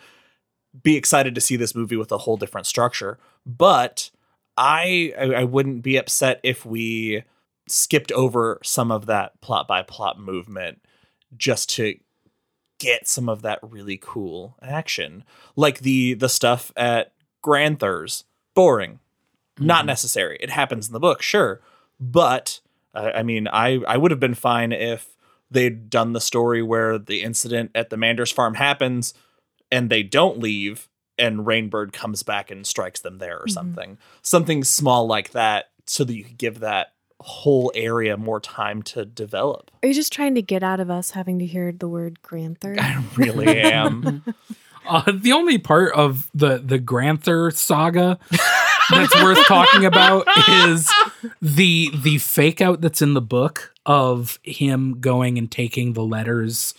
[0.83, 4.11] be excited to see this movie with a whole different structure, but
[4.57, 7.23] I I, wouldn't be upset if we
[7.67, 10.81] skipped over some of that plot by plot movement
[11.37, 11.95] just to
[12.79, 15.23] get some of that really cool action.
[15.55, 18.25] Like the the stuff at Granther's.
[18.55, 18.99] Boring.
[19.57, 19.87] Not Mhm.
[19.87, 20.37] necessary.
[20.41, 21.61] It happens in the book, sure.
[21.99, 22.59] But
[22.93, 25.15] I I mean, I I would have been fine if
[25.51, 29.13] they'd done the story where the incident at the Manders farm happens
[29.71, 33.51] and they don't leave and Rainbird comes back and strikes them there or Mhm.
[33.51, 33.97] something.
[34.21, 39.03] Something small like that so that you could give that whole area more time to
[39.05, 39.69] develop.
[39.83, 42.75] Are you just trying to get out of us having to hear the word Granther?
[42.79, 44.23] I really am.
[44.88, 48.17] Uh, the only part of the the Granther saga
[48.89, 50.89] that's worth talking about is
[51.41, 56.73] the the fake out that's in the book of him going and taking the letters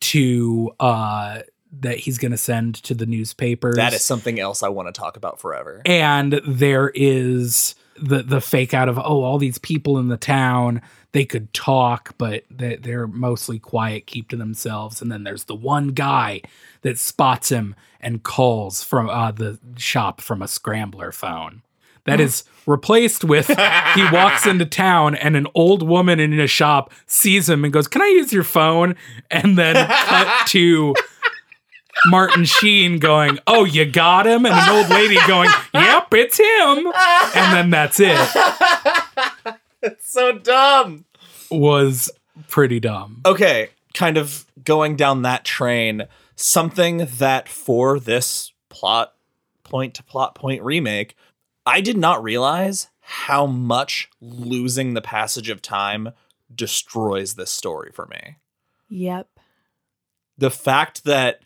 [0.00, 1.40] to uh
[1.80, 3.76] that he's going to send to the newspapers.
[3.76, 5.82] that is something else I want to talk about forever.
[5.86, 10.80] and there is the the fake out of oh all these people in the town
[11.12, 15.02] they could talk but they, they're mostly quiet keep to themselves.
[15.02, 16.42] And then there's the one guy
[16.82, 21.62] that spots him and calls from uh, the shop from a scrambler phone.
[22.04, 26.92] That is replaced with he walks into town and an old woman in a shop
[27.06, 28.96] sees him and goes can i use your phone?
[29.30, 30.94] And then cut to
[32.06, 36.92] Martin Sheen going, "Oh, you got him," and an old lady going, "Yep, it's him,"
[37.34, 38.18] and then that's it.
[39.82, 41.04] it's so dumb.
[41.50, 42.10] Was
[42.48, 43.20] pretty dumb.
[43.26, 49.14] okay, kind of going down that train, something that for this plot
[49.64, 51.16] point to plot point remake,
[51.66, 56.10] I did not realize how much losing the passage of time
[56.54, 58.36] destroys this story for me.
[58.88, 59.28] Yep.
[60.38, 61.40] The fact that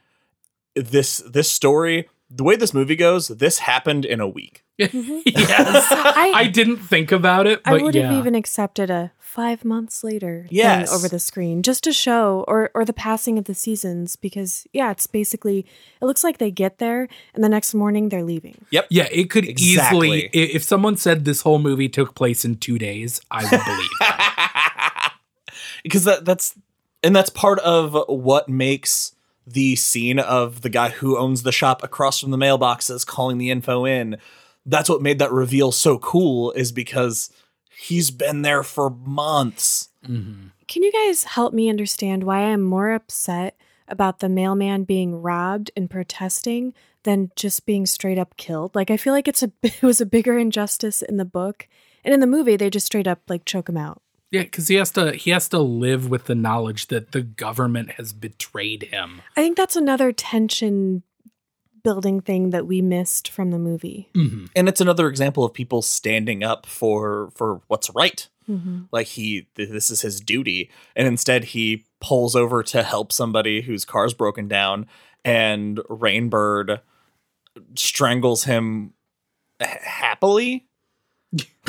[0.74, 4.64] this this story, the way this movie goes, this happened in a week.
[4.78, 5.28] yes, mm-hmm.
[5.30, 8.08] I, I didn't think about it, I would yeah.
[8.10, 10.92] have even accepted a five months later thing Yes.
[10.92, 14.92] over the screen just to show or or the passing of the seasons because yeah
[14.92, 15.66] it's basically
[16.00, 18.86] it looks like they get there and the next morning they're leaving Yep.
[18.90, 20.26] yeah, it could Exactly.
[20.28, 20.30] easily.
[20.32, 23.90] If someone said this whole movie took place in two days, I would believe.
[24.00, 25.14] that.
[25.82, 26.54] because that that's
[27.02, 29.13] and that's part of what makes
[29.46, 33.50] the scene of the guy who owns the shop across from the mailboxes calling the
[33.50, 34.16] info in
[34.66, 37.30] that's what made that reveal so cool is because
[37.76, 39.90] he's been there for months.
[40.06, 40.50] Mhm.
[40.68, 43.56] can you guys help me understand why i'm more upset
[43.88, 48.74] about the mailman being robbed and protesting than just being straight up killed?
[48.74, 51.68] Like i feel like it's a it was a bigger injustice in the book
[52.04, 54.00] and in the movie they just straight up like choke him out
[54.34, 57.92] Yeah, because he has to he has to live with the knowledge that the government
[57.92, 59.22] has betrayed him.
[59.36, 61.02] i think that's another tension
[61.84, 64.48] building thing that we missed from the movie Mhm.
[64.56, 68.84] and it's another example of people standing up for for what's right mm-hmm.
[68.90, 73.60] like he th- this is his duty and instead he pulls over to help somebody
[73.60, 74.86] whose car's broken down
[75.26, 76.80] and rainbird
[77.76, 78.94] strangles him
[79.60, 80.66] h- happily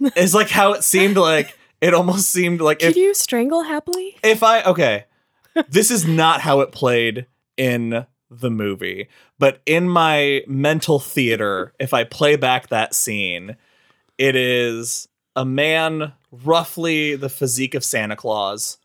[0.00, 4.16] it's like how it seemed like it almost seemed like Could if you strangle happily?
[4.22, 5.04] if i okay
[5.68, 7.26] this is not how it played
[7.58, 9.08] in the movie.
[9.38, 13.56] But in my mental theater, if I play back that scene,
[14.18, 18.78] it is a man roughly the physique of Santa Claus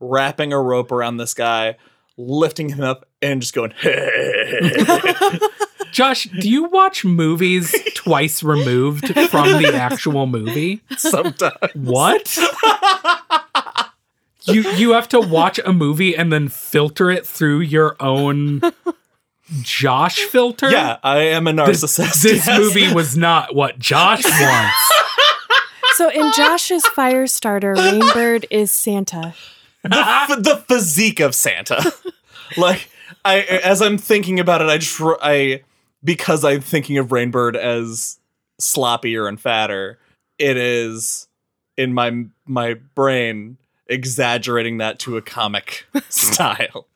[0.00, 1.76] wrapping a rope around this guy,
[2.16, 3.72] lifting him up, and just going,
[5.92, 10.80] Josh, do you watch movies twice removed from the actual movie?
[10.96, 11.54] sometimes.
[11.74, 12.38] What?
[14.44, 18.62] you you have to watch a movie and then filter it through your own
[19.62, 20.70] Josh filter?
[20.70, 22.22] Yeah, I am a This, narcissist.
[22.22, 22.58] this yes.
[22.58, 24.76] movie was not what Josh wants.
[25.94, 29.34] So in Josh's fire starter, Rainbird is Santa.
[29.82, 31.92] the, f- the physique of Santa.
[32.56, 32.88] like
[33.24, 35.62] I as I'm thinking about it, I just r- I
[36.02, 38.18] because I'm thinking of Rainbird as
[38.60, 39.98] sloppier and fatter.
[40.38, 41.28] It is
[41.76, 46.86] in my my brain exaggerating that to a comic style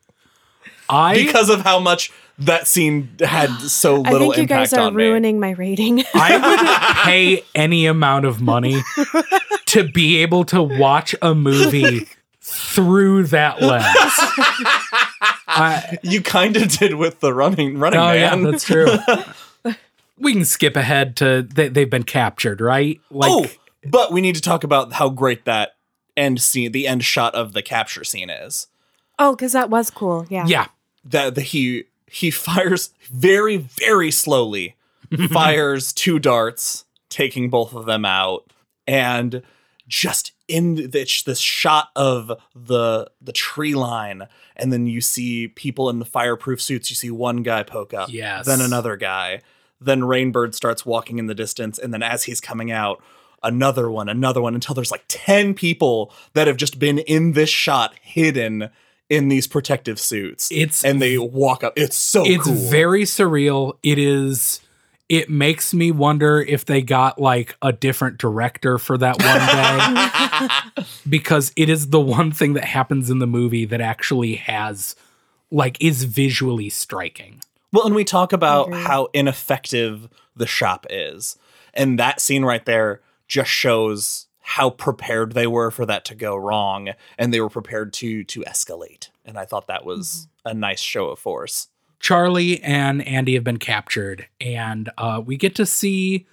[0.89, 4.83] I because of how much that scene had so I little think you guys impact
[4.83, 5.03] are on me.
[5.05, 6.03] ruining my rating.
[6.13, 8.81] I would pay any amount of money
[9.67, 12.07] to be able to watch a movie
[12.41, 14.84] through that lens.
[15.55, 18.51] I, You kind of did with the running running oh yeah, man.
[18.51, 18.87] that's true.
[20.19, 22.99] we can skip ahead to they, they've been captured, right?
[23.09, 23.45] Like, oh,
[23.89, 25.75] but we need to talk about how great that
[26.17, 28.67] end scene, the end shot of the capture scene is.
[29.17, 30.25] oh, because that was cool.
[30.29, 30.45] Yeah.
[30.47, 30.67] yeah,
[31.05, 34.75] that the, he he fires very very slowly
[35.31, 38.51] fires two darts taking both of them out
[38.87, 39.41] and
[39.87, 45.89] just in this, this shot of the the tree line and then you see people
[45.89, 48.45] in the fireproof suits you see one guy poke up Yes.
[48.45, 49.41] then another guy
[49.81, 53.01] then rainbird starts walking in the distance and then as he's coming out
[53.43, 57.49] another one another one until there's like 10 people that have just been in this
[57.49, 58.69] shot hidden
[59.09, 63.77] in these protective suits It's- and they walk up it's so it's cool very surreal.
[63.83, 64.61] It is.
[65.07, 70.85] It makes me wonder if they got like a different director for that one day.
[71.09, 74.95] because it is the one thing that happens in the movie that actually has
[75.51, 77.41] like is visually striking.
[77.71, 78.81] Well, and we talk about agree.
[78.81, 81.37] how ineffective the shop is.
[81.73, 86.35] And that scene right there just shows how prepared they were for that to go
[86.35, 89.09] wrong and they were prepared to to escalate.
[89.25, 90.57] And I thought that was mm-hmm.
[90.57, 91.67] a nice show of force.
[91.99, 96.27] Charlie and Andy have been captured, and uh, we get to see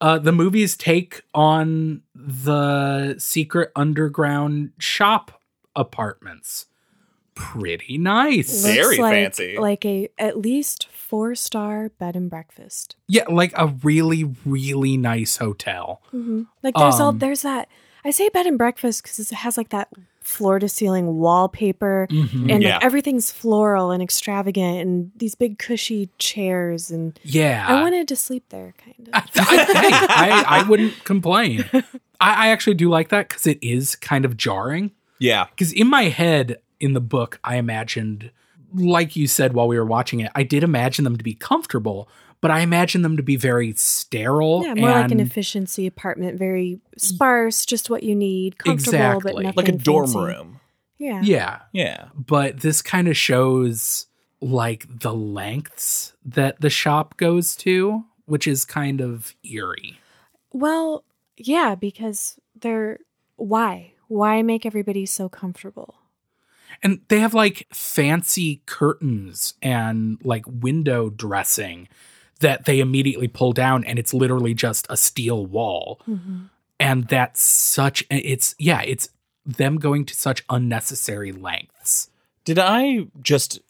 [0.00, 5.40] uh, the movie's take on the secret underground shop
[5.76, 6.66] apartments.
[7.34, 8.64] Pretty nice.
[8.64, 9.56] Looks- Very like, fancy.
[9.58, 12.96] Like a at least four star bed and breakfast.
[13.08, 16.02] Yeah, like a really, really nice hotel.
[16.10, 17.68] hmm Like there's all Um, there's that.
[18.04, 19.88] I say bed and breakfast because it has like that
[20.20, 22.52] floor to ceiling wallpaper, Mhm.
[22.52, 22.78] and Yeah.
[22.82, 26.90] everything's floral and extravagant, and these big cushy chairs.
[26.90, 27.64] And Yeah.
[27.68, 29.14] I wanted to sleep there, kind of.
[29.14, 31.64] I, I, hey, I, I wouldn't complain.
[31.72, 31.82] I,
[32.20, 34.92] I actually do like that because it is kind of jarring.
[35.18, 35.46] Yeah.
[35.50, 38.30] Because in my head, in the book, I imagined,
[38.74, 42.08] like you said while we were watching it, I did imagine them to be comfortable,
[42.40, 44.62] but I imagine them to be very sterile.
[44.64, 49.32] Yeah, more like an efficiency apartment, very sparse, just what you need, comfortable, Exactly.
[49.34, 50.18] but nothing Like a dorm fancy.
[50.18, 50.60] room.
[50.98, 51.20] Yeah.
[51.22, 51.58] Yeah.
[51.72, 52.08] Yeah.
[52.14, 54.06] But this kind of shows
[54.40, 59.98] like the lengths that the shop goes to, which is kind of eerie.
[60.52, 61.04] Well,
[61.36, 63.00] yeah, because they're
[63.36, 63.92] why?
[64.08, 65.94] Why make everybody so comfortable?
[66.82, 71.88] And they have like fancy curtains and like window dressing
[72.40, 76.00] that they immediately pull down, and it's literally just a steel wall.
[76.78, 79.10] And that's such, it's, yeah, it's
[79.44, 82.10] them going to such unnecessary lengths.
[82.44, 83.60] Did I just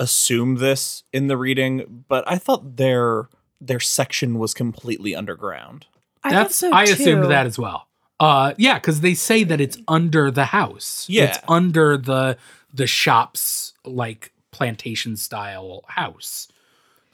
[0.00, 2.04] assume this in the reading?
[2.08, 3.28] But I thought their
[3.60, 5.86] their section was completely underground.
[6.22, 6.92] I That's, so I too.
[6.92, 7.88] assumed that as well.
[8.18, 11.06] Uh, yeah, because they say that it's under the house.
[11.08, 11.24] Yeah.
[11.24, 12.36] it's under the
[12.72, 16.48] the shop's like plantation style house.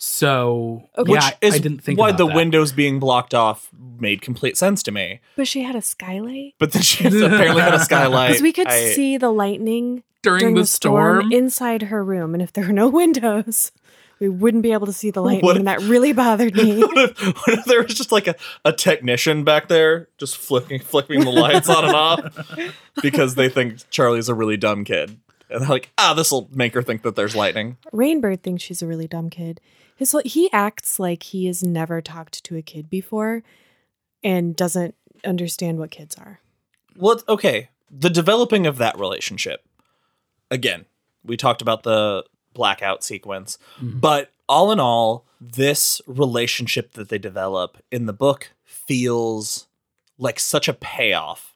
[0.04, 1.12] So Okay.
[1.12, 2.34] yeah, Which I- is I didn't think why about the that.
[2.34, 3.68] windows being blocked off
[4.00, 5.20] made complete sense to me.
[5.36, 6.54] But she had a skylight.
[6.58, 8.30] But then she apparently had a skylight.
[8.30, 11.32] Because we could I- see the lightning during, during the, the storm, storm.
[11.32, 13.70] inside her room, and if there were no windows,
[14.18, 16.78] we wouldn't be able to see the lightning, What and that really bothered me.
[16.84, 18.34] what, if, what if there was just like a,
[18.64, 22.56] a technician back there just flicking flicking the lights on and off
[23.02, 25.16] because they think Charlie's a really dumb kid.
[25.48, 27.76] And they're like, ah, this will make her think that there's lightning.
[27.92, 29.60] Rainbird thinks she's a really dumb kid.
[30.02, 33.44] His he acts like he has never talked to a kid before,
[34.24, 36.40] and doesn't understand what kids are.
[36.96, 37.68] Well, okay.
[37.88, 39.64] The developing of that relationship.
[40.50, 40.86] again,
[41.24, 44.00] we talked about the blackout sequence, mm-hmm.
[44.00, 49.68] but all in all, this relationship that they develop in the book feels
[50.18, 51.54] like such a payoff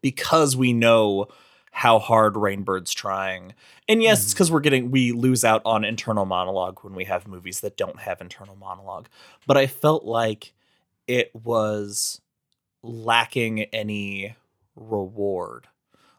[0.00, 1.28] because we know
[1.76, 3.52] how hard Rainbird's trying.
[3.88, 4.34] And yes, it's mm-hmm.
[4.36, 7.98] because we're getting we lose out on internal monologue when we have movies that don't
[7.98, 9.08] have internal monologue.
[9.44, 10.54] But I felt like
[11.08, 12.20] it was
[12.84, 14.36] lacking any
[14.76, 15.66] reward.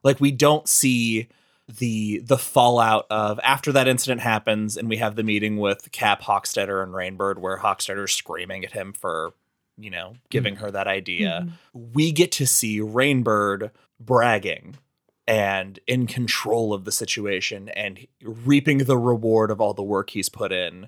[0.04, 1.30] Like we don't see
[1.70, 6.22] the the fallout of after that incident happens and we have the meeting with Cap
[6.22, 9.32] Hockstetter and Rainbird where Hockstetter's screaming at him for,
[9.78, 10.66] you know, giving mm-hmm.
[10.66, 11.46] her that idea.
[11.46, 11.94] Mm-hmm.
[11.94, 14.76] We get to see Rainbird bragging
[15.28, 20.30] and in control of the situation and reaping the reward of all the work he's
[20.30, 20.88] put in.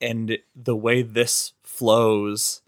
[0.00, 2.62] And the way this flows,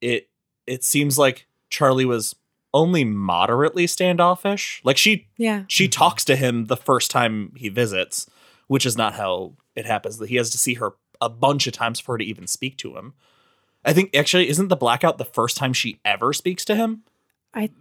[0.00, 0.28] it
[0.66, 2.34] it seems like Charlie was
[2.74, 4.80] only moderately standoffish.
[4.84, 5.64] Like she Yeah.
[5.68, 8.28] she talks to him the first time he visits,
[8.68, 10.18] which is not how it happens.
[10.18, 12.76] That he has to see her a bunch of times for her to even speak
[12.78, 13.14] to him.
[13.84, 17.02] I think actually isn't the blackout the first time she ever speaks to him?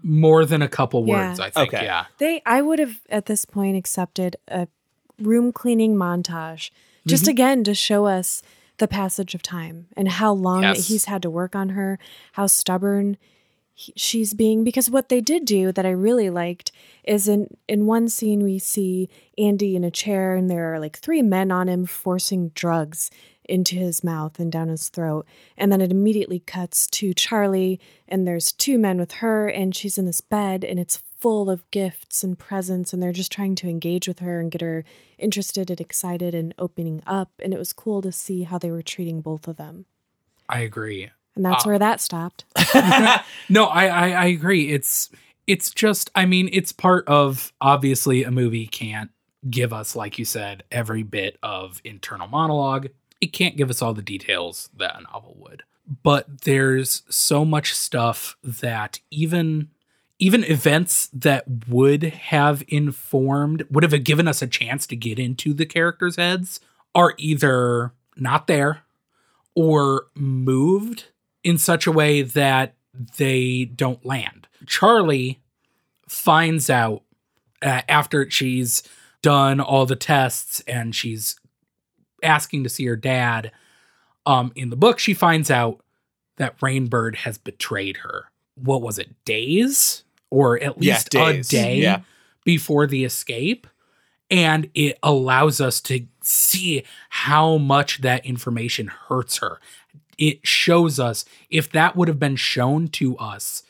[0.03, 1.29] More than a couple Yeah.
[1.29, 1.73] words, I think.
[1.73, 1.85] Okay.
[1.85, 2.05] Yeah.
[2.17, 4.67] They I would have at this point accepted a
[5.19, 6.71] room cleaning montage
[7.07, 7.31] just Mm-hmm.
[7.31, 8.43] again to show us
[8.77, 10.87] the passage of time and how long Yes.
[10.87, 11.99] he's had to work on her,
[12.33, 13.17] how stubborn
[13.73, 16.71] he, she's being because what they did do that I really liked
[17.03, 19.07] is in in one scene we see
[19.37, 23.09] Andy in a chair and there are like three men on him forcing drugs
[23.45, 25.25] into his mouth and down his throat
[25.57, 29.97] and then it immediately cuts to Charlie and there's two men with her and she's
[29.97, 33.67] in this bed and it's full of gifts and presents and they're just trying to
[33.69, 34.83] engage with her and get her
[35.17, 38.81] interested and excited and opening up and it was cool to see how they were
[38.81, 39.85] treating both of them
[40.49, 41.09] I agree.
[41.35, 41.69] and that's Ah.
[41.69, 42.45] where that stopped
[43.49, 44.71] No, I, I I agree.
[44.71, 45.09] It's
[45.47, 49.09] it's just I mean, it's part of obviously a movie can't
[49.49, 52.87] give us, like you said, every bit of internal monologue.
[53.21, 55.63] It can't give us all the details that a novel would.
[56.03, 59.69] But there's so much stuff that even
[60.19, 65.53] even events that would have informed would have given us a chance to get into
[65.53, 66.59] the characters' heads
[66.93, 68.83] are either not there
[69.55, 71.05] or moved
[71.43, 72.75] in such a way that
[73.17, 74.47] they don't land.
[74.67, 75.41] Charlie
[76.07, 77.01] finds out
[77.61, 78.83] uh, after she's
[79.21, 81.35] done all the tests and she's
[82.23, 83.51] asking to see her dad.
[84.25, 85.83] Um, in the book, she finds out
[86.37, 88.25] that Rainbird has betrayed her.
[88.55, 91.49] What was it, days or at least days.
[91.49, 92.01] a day Yeah.
[92.43, 93.67] before the escape?
[94.29, 99.59] And it allows us to see how much that information hurts her.
[100.17, 103.63] It shows us if that would have been shown to us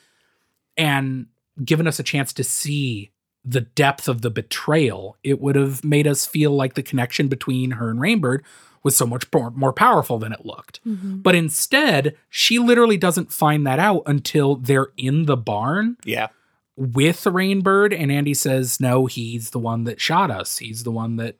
[0.78, 1.28] and
[1.64, 3.11] given us a chance to see
[3.44, 7.72] the depth of the betrayal, it would have made us feel like the connection between
[7.72, 8.42] her and Rainbird
[8.84, 10.80] was so much more, more powerful than it looked.
[10.86, 11.18] Mm-hmm.
[11.20, 16.28] But instead, she literally doesn't find that out until they're in the barn Yeah.
[16.76, 20.58] with Rainbird, and Andy says, No, he's the one that shot us.
[20.60, 21.38] He's the one that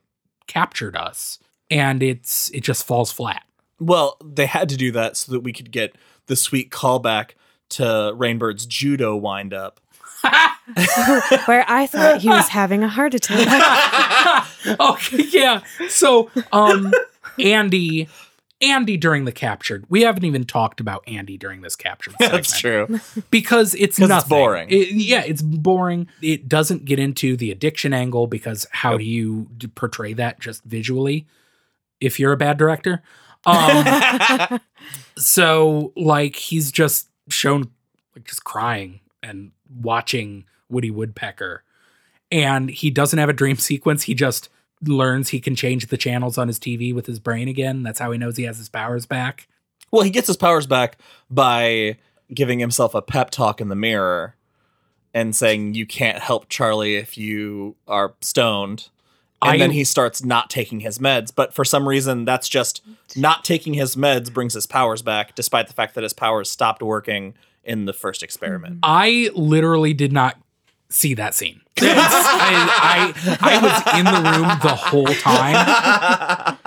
[0.48, 1.40] captured us.
[1.70, 3.44] And it's it just falls flat.
[3.80, 5.96] Well, they had to do that so that we could get
[6.28, 7.32] the sweet callback
[7.70, 9.80] to Rainbird's judo wind up.
[11.46, 14.48] where I thought he was having a heart attack.
[14.80, 15.62] okay, yeah.
[15.90, 16.94] So, um,
[17.40, 18.08] Andy,
[18.62, 19.86] Andy during the captured.
[19.90, 22.16] We haven't even talked about Andy during this captured.
[22.20, 23.00] That's true.
[23.32, 24.30] because it's nothing.
[24.30, 24.70] boring.
[24.70, 26.08] It- yeah, it's boring.
[26.22, 31.26] It doesn't get into the addiction angle because how do you portray that just visually?
[32.00, 33.04] If you're a bad director,
[33.46, 34.60] um,
[35.18, 37.70] so like he's just shown
[38.16, 39.52] like just crying and
[39.82, 41.64] watching Woody Woodpecker,
[42.32, 44.04] and he doesn't have a dream sequence.
[44.04, 44.50] He just
[44.84, 47.84] learns he can change the channels on his TV with his brain again.
[47.84, 49.48] That's how he knows he has his powers back.
[49.92, 50.98] Well, he gets his powers back
[51.30, 51.98] by
[52.34, 54.36] giving himself a pep talk in the mirror
[55.14, 58.88] and saying you can't help Charlie if you are stoned.
[59.42, 62.82] And I- then he starts not taking his meds, but for some reason that's just
[63.18, 66.82] not taking his meds brings his powers back despite the fact that his powers stopped
[66.82, 68.80] working in the first experiment.
[68.84, 70.38] I literally did not
[70.90, 71.62] see that scene.
[71.82, 76.58] I, I, I was in the room the whole time.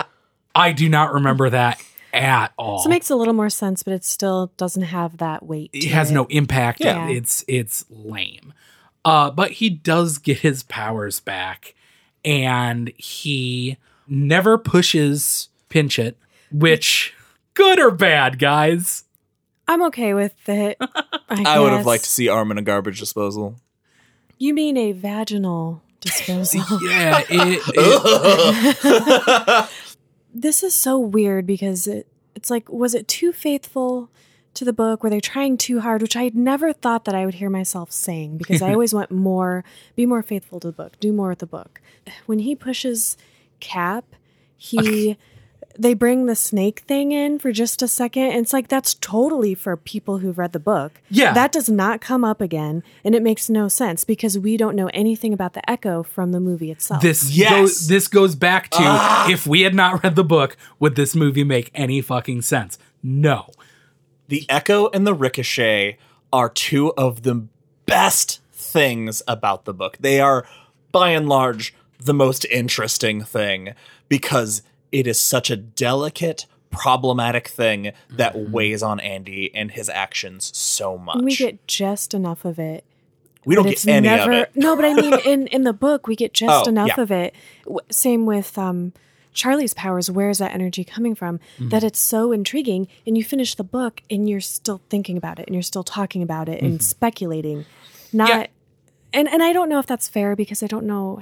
[0.54, 1.82] I do not remember that
[2.12, 2.78] at all.
[2.78, 5.70] so it makes a little more sense, but it still doesn't have that weight.
[5.72, 6.80] it to has no impact.
[6.80, 7.08] Yeah.
[7.08, 8.54] It's it's lame.
[9.04, 11.74] Uh, but he does get his powers back,
[12.24, 13.76] and he
[14.08, 16.14] never pushes Pynchot,
[16.50, 17.12] which
[17.54, 19.04] good or bad, guys.
[19.66, 20.76] I'm okay with it.
[20.80, 23.56] I, I would have liked to see Arm in a garbage disposal.
[24.38, 26.62] You mean a vaginal disposal.
[26.82, 29.70] Yeah, it, it-
[30.34, 34.10] this is so weird because it, it's like, was it too faithful
[34.54, 35.02] to the book?
[35.02, 36.02] Were they trying too hard?
[36.02, 39.10] Which I had never thought that I would hear myself saying because I always want
[39.10, 39.64] more,
[39.96, 41.80] be more faithful to the book, do more with the book.
[42.26, 43.16] When he pushes
[43.60, 44.04] Cap,
[44.56, 45.16] he.
[45.76, 48.24] They bring the snake thing in for just a second.
[48.30, 51.00] And it's like that's totally for people who've read the book.
[51.10, 51.32] Yeah.
[51.32, 52.82] That does not come up again.
[53.04, 56.40] And it makes no sense because we don't know anything about the echo from the
[56.40, 57.02] movie itself.
[57.02, 57.50] this Yes.
[57.50, 59.28] goes this goes back to ah.
[59.28, 62.78] if we had not read the book, would this movie make any fucking sense?
[63.02, 63.50] No.
[64.28, 65.98] the Echo and the Ricochet
[66.32, 67.46] are two of the
[67.86, 69.96] best things about the book.
[70.00, 70.46] They are,
[70.90, 73.74] by and large, the most interesting thing
[74.08, 74.62] because
[74.94, 80.98] it is such a delicate, problematic thing that weighs on Andy and his actions so
[80.98, 81.22] much.
[81.22, 82.84] we get just enough of it
[83.44, 84.50] We don't get any never of it.
[84.56, 87.00] no but i mean in in the book we get just Oh, enough yeah.
[87.02, 87.34] of it
[87.90, 88.92] same with um
[89.32, 91.68] charlie's powers where is that energy coming from Mm-hmm.
[91.70, 95.46] that it's so intriguing and you finish the book and you're still thinking about it
[95.46, 96.66] and you're still talking about it Mm-hmm.
[96.66, 97.66] and speculating
[98.12, 98.46] not Yeah.
[99.12, 101.20] and and i don't know if that's fair because i don't know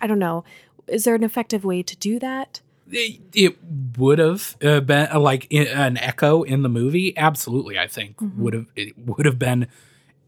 [0.00, 0.44] i don't know
[0.86, 2.60] is there an effective way to do that
[2.90, 3.56] It, it
[3.98, 7.16] would have uh, been uh, like i- an echo in the movie.
[7.16, 9.66] Absolutely, I think would have it would have been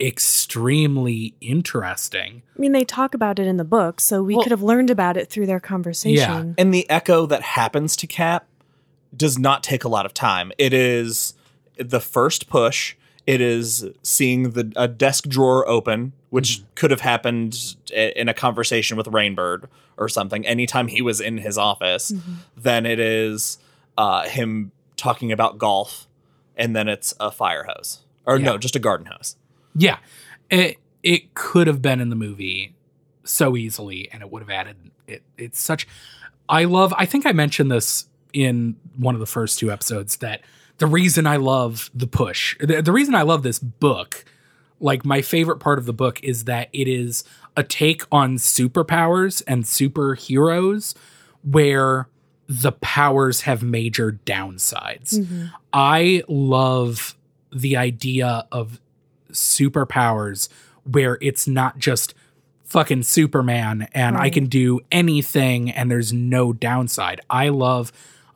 [0.00, 2.42] extremely interesting.
[2.56, 4.90] i mean they talk about it in the book so we Well- could have learned
[4.90, 6.16] about it through their conversation
[6.48, 6.54] Yeah.
[6.56, 8.46] And the echo that happens to Cap
[9.16, 10.52] does not take a lot of time.
[10.58, 11.34] It is
[11.78, 12.94] the first push.
[13.26, 18.96] It is seeing the a desk drawer open, which could have happened in a conversation
[18.96, 19.64] with Rainbird
[19.96, 20.46] or something.
[20.46, 22.12] Anytime he was in his office,
[22.56, 23.58] then it is
[23.96, 26.06] uh, him talking about golf,
[26.56, 28.46] and then it's a fire hose or Yeah.
[28.46, 29.36] no, just a garden hose.
[29.74, 29.98] Yeah,
[30.50, 32.74] it it could have been in the movie
[33.24, 34.76] so easily, and it would have added
[35.06, 35.22] it.
[35.36, 35.86] It's such.
[36.48, 36.92] I love.
[36.96, 40.42] I think I mentioned this in one of the first two episodes that
[40.78, 44.24] the reason I love the push, the, the reason I love this book,
[44.80, 47.24] like my favorite part of the book is that it is
[47.56, 50.94] a take on superpowers and superheroes
[51.42, 52.08] where
[52.48, 55.18] the powers have major downsides.
[55.18, 55.46] Mm-hmm.
[55.72, 57.16] I love
[57.52, 58.80] the idea of
[59.32, 60.48] superpowers
[60.84, 62.14] where it's not just
[62.64, 67.20] fucking Superman and I can do anything and there's no downside.
[67.30, 67.92] I love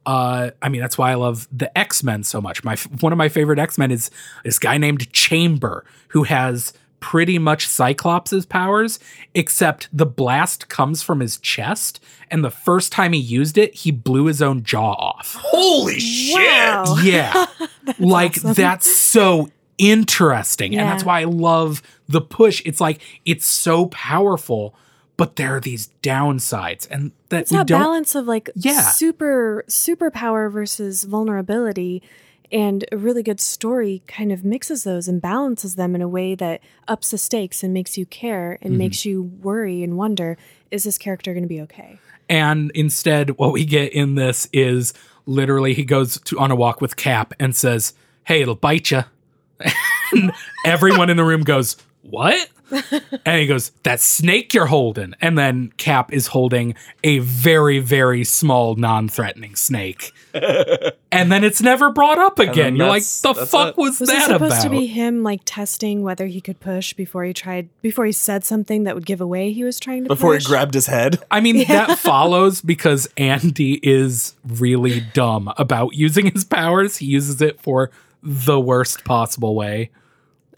[0.07, 2.65] uh I mean that's why I love the X-Men so much.
[2.65, 4.11] My one of my favorite X-Men is
[4.45, 9.01] this guy named Chamber who has pretty much Cyclops' powers
[9.35, 12.01] except the blast comes from his chest
[12.31, 15.37] and the first time he used it he blew his own jaw off.
[15.41, 16.37] Holy shit!
[16.37, 16.97] Wow.
[17.03, 17.47] Yeah.
[17.99, 18.55] like awesome.
[18.55, 19.49] that's so
[19.79, 20.77] interesting.
[20.77, 22.63] And that's why I love the push.
[22.65, 24.75] It's like it's so powerful,
[25.17, 26.89] but there are these downsides.
[26.91, 28.81] And that It's that don't balance of like Yeah.
[28.83, 32.03] super superpower versus vulnerability
[32.51, 36.35] and a really good story kind of mixes those and balances them in a way
[36.35, 38.67] that ups the stakes and makes you care Mm-hmm.
[38.67, 40.37] and makes you worry and wonder
[40.71, 41.99] is this character going to be okay
[42.29, 44.93] And instead, what we get in this is
[45.27, 47.93] literally he goes to, on a walk with Cap and says,
[48.25, 49.03] Hey, it'll bite you.
[50.13, 50.33] and
[50.65, 52.49] everyone in the room goes, What?
[53.25, 55.15] and he goes, That snake you're holding.
[55.21, 60.13] And then Cap is holding a very, very small, non threatening snake.
[61.13, 62.77] and then it's never brought up again.
[62.77, 63.77] You're like, The fuck it.
[63.77, 64.63] was, was it that supposed about?
[64.63, 68.45] to be him like testing whether he could push before he tried before he said
[68.45, 71.23] something that would give away he was trying to Before he grabbed his head.
[71.31, 76.97] I mean, that follows because Andy is really dumb about using his powers.
[76.97, 77.91] He uses it for
[78.23, 79.91] the worst possible way.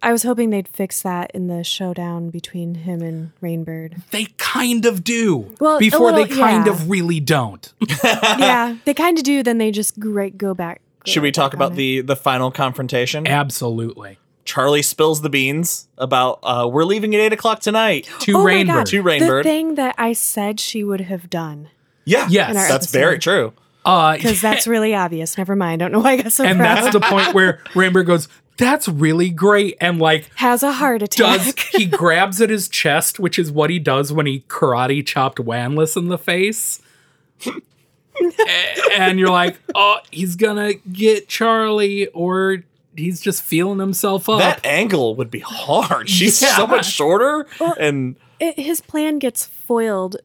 [0.04, 4.02] I was hoping they'd fix that in the showdown between him and Rainbird.
[4.10, 5.54] They kind of do.
[5.60, 6.72] Well, a before they kind yeah.
[6.72, 7.72] of really don't.
[8.04, 9.42] yeah, they kind of do.
[9.42, 10.80] Then they just great go back.
[11.04, 11.76] go Should we back talk about it.
[11.76, 13.26] the the final confrontation?
[13.26, 14.18] Absolutely.
[14.44, 18.08] Charlie spills the beans about uh, we're leaving at eight o'clock tonight.
[18.20, 18.66] To Oh my Rainbird.
[18.66, 18.86] God.
[18.86, 19.42] To The Rainbird.
[19.42, 21.70] thing that I said she would have done
[22.04, 22.52] Yeah, Yes.
[22.54, 22.98] That's episode.
[22.98, 23.52] very true.
[23.86, 25.38] Uh, because that's really obvious.
[25.38, 25.80] Never mind.
[25.82, 26.76] I don't know why I got so and proud.
[26.76, 31.18] that's the point where Rainbird goes, "That's really great," and like Has a heart attack.
[31.18, 35.38] does he grabs at his chest, which is what he does when he karate chopped
[35.38, 36.80] Wanless in the face.
[38.96, 42.62] And you're like, oh, he's gonna get Charlie, or
[42.96, 44.38] he's just feeling himself up.
[44.38, 46.08] That angle would be hard.
[46.08, 46.56] She's Yeah.
[46.56, 47.46] so much shorter,
[47.78, 50.16] and it, his plan gets foiled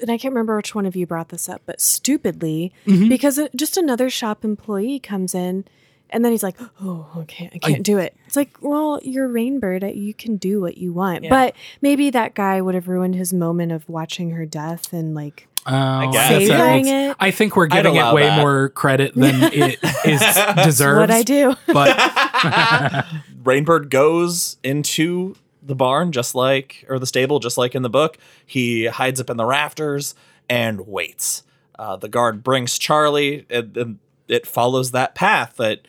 [0.00, 3.08] and i can't remember which one of you brought this up but stupidly Mm-hmm.
[3.08, 5.64] because just another shop employee comes in
[6.10, 9.82] And then he's like, "Oh, okay, I can't do it." It's like, well, you're Rainbird.
[9.82, 11.24] uh, You can do what you want.
[11.24, 11.30] Yeah.
[11.30, 15.48] But maybe that guy would have ruined his moment of watching her death and like
[15.68, 16.28] Oh, guess.
[16.30, 17.16] guess Savoring it.
[17.18, 18.38] I think we're I'd giving it way that.
[18.40, 20.22] more credit than it is
[20.64, 21.00] deserves.
[21.00, 21.56] what I do.
[21.66, 21.96] But
[23.42, 28.16] Rainbird goes into the barn just like or the stable just like in the book.
[28.44, 30.14] He hides up in the rafters
[30.48, 31.42] and waits.
[31.78, 33.44] Uh, the guard brings Charlie.
[33.50, 33.98] And, and
[34.28, 35.80] it follows that path that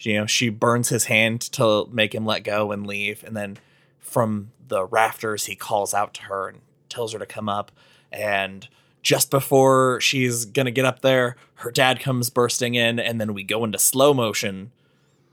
[0.00, 3.58] you know she burns his hand to make him let go and leave, and then
[3.98, 7.70] from the rafters he calls out to her and tells her to come up.
[8.12, 8.68] And
[9.02, 13.42] just before she's gonna get up there, her dad comes bursting in, and then we
[13.42, 14.72] go into slow motion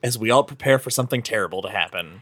[0.01, 2.21] as we all prepare for something terrible to happen.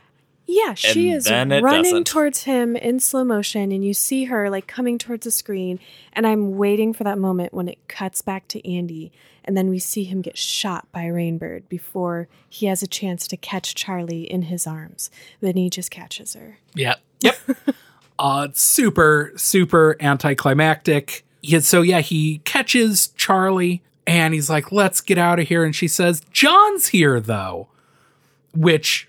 [0.53, 1.17] Yeah, she And
[1.53, 2.07] is running doesn't.
[2.07, 5.79] towards him in slow motion, and you see her like coming towards the screen.
[6.11, 9.13] And I'm waiting for that moment when it cuts back to Andy,
[9.45, 13.37] and then we see him get shot by Rainbird before he has a chance to
[13.37, 15.09] catch Charlie in his arms.
[15.39, 16.57] Then he just catches her.
[16.75, 16.95] yeah.
[17.23, 17.37] Yep.
[18.19, 21.23] uh it's super, super anticlimactic.
[21.41, 25.63] Yeah, so yeah, he catches Charlie and he's like, let's get out of here.
[25.63, 27.67] And she says, John's here though.
[28.55, 29.07] Which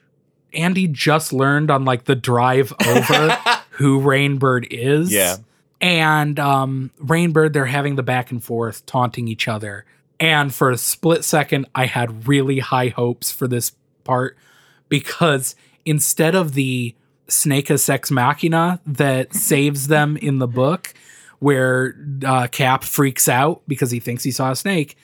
[0.54, 3.30] Andy just learned on like the drive over
[3.70, 5.12] who Rainbird is.
[5.12, 5.36] Yeah.
[5.80, 9.84] and um, Rainbird, they're having the back and forth, taunting each other.
[10.20, 13.72] And for a split second, I had really high hopes for this
[14.04, 14.36] part
[14.88, 16.94] because instead of the
[17.28, 20.94] Snakeus Sex Machina that saves them in the book,
[21.40, 24.96] where uh, Cap freaks out because he thinks he saw a snake,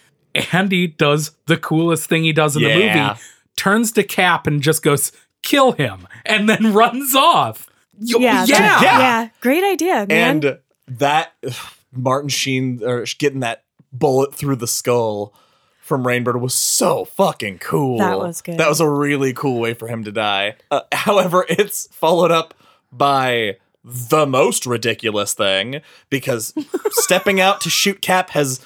[0.53, 3.21] Andy does the coolest thing he does in the movie,
[3.57, 5.11] turns to Cap and just goes,
[5.43, 7.69] kill him, and then runs off.
[7.99, 8.47] Yeah, yeah.
[8.47, 8.99] that- Yeah.
[8.99, 9.29] yeah.
[9.41, 10.11] Great idea, man.
[10.45, 10.59] And
[10.99, 11.33] that
[11.93, 15.33] Martin Sheen or getting that bullet through the skull
[15.81, 17.99] from Rainbird was so fucking cool.
[17.99, 18.59] That was good.
[18.59, 20.57] That was a really cool way for him to die.
[20.71, 22.53] Uh, however, it's followed up
[22.93, 25.81] by the most ridiculous thing
[26.11, 26.53] because
[26.91, 28.65] stepping out to shoot Cap has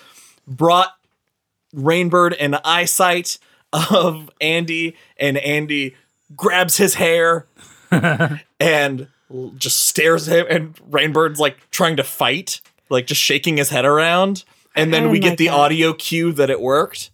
[0.48, 0.90] brought
[1.74, 3.38] Rainbird in eyesight
[3.72, 5.94] of Andy, and Andy
[6.36, 7.46] grabs his hair
[8.60, 9.08] and
[9.56, 13.84] just stares at him, and Rainbird's like trying to fight, like just shaking his head
[13.84, 14.44] around.
[14.74, 15.54] And then I we oh get the that.
[15.54, 17.10] audio cue that it worked.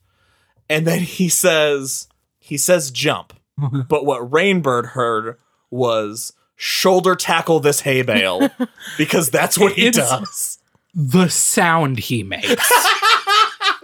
[0.70, 2.08] And then he says,
[2.38, 3.32] he says jump.
[3.88, 5.36] but what Rainbird heard
[5.70, 8.50] was shoulder tackle this hay bale
[8.98, 10.58] because that's what he It's- does.
[10.94, 12.72] The sound he makes.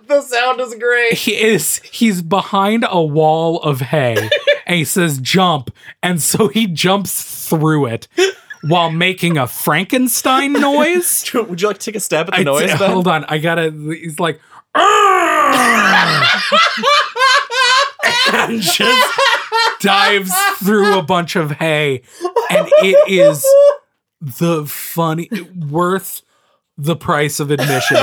[0.07, 1.13] The sound is great.
[1.15, 4.29] he is he's behind a wall of hay
[4.67, 5.71] and he says jump.
[6.03, 8.09] And so he jumps through it
[8.63, 11.25] while making a frankenstein noise.
[11.35, 12.79] Would you like to take a stab at the I- noise?
[12.79, 12.91] Ben?
[12.91, 14.41] hold on i gotta he's like
[18.33, 19.19] and just
[19.81, 22.03] dives through a bunch of hay.
[22.51, 23.45] And it is
[24.21, 25.29] the funny
[25.69, 26.23] worth
[26.77, 27.97] the price of admission.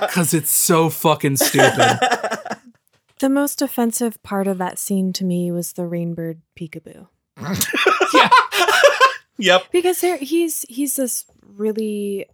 [0.00, 1.98] Because it's so fucking stupid
[3.20, 7.06] the most offensive part of that scene to me was the Rainbird peekaboo.
[9.38, 9.72] Yep.
[9.72, 11.24] because there he's he's this
[11.56, 12.26] really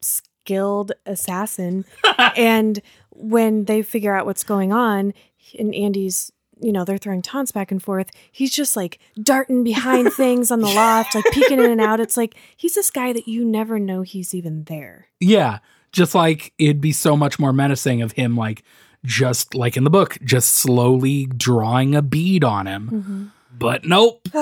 [0.00, 1.84] skilled assassin
[2.36, 2.80] and
[3.10, 5.14] when they figure out what's going on
[5.58, 6.30] and andy's
[6.60, 10.60] you know they're throwing taunts back and forth he's just like darting behind things on
[10.60, 13.80] the loft like peeking in and out it's like he's this guy that you never
[13.80, 15.58] know he's even there Yeah,
[15.90, 18.62] just like it'd be so much more menacing of him, like
[19.04, 23.32] just like in the book, just slowly drawing a bead on him.
[23.58, 24.28] But nope.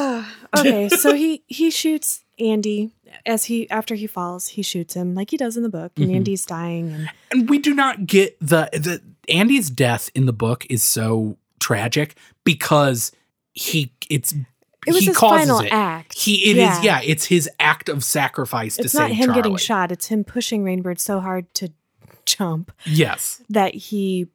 [0.56, 2.90] okay so he he shoots andy
[3.26, 6.08] as he after he falls he shoots him like he does in the book and
[6.08, 6.16] Mhm.
[6.16, 10.66] andy's dying and And we do not get the the Andy's death in the book
[10.70, 13.12] is so tragic because
[13.52, 15.68] he it's it was he his final it.
[15.72, 17.00] act He it is yeah.
[17.04, 20.64] it's his act of sacrifice to it's not save him getting shot it's him pushing
[20.64, 21.70] rainbird so hard to
[22.24, 23.42] jump Yes.
[23.50, 24.28] that he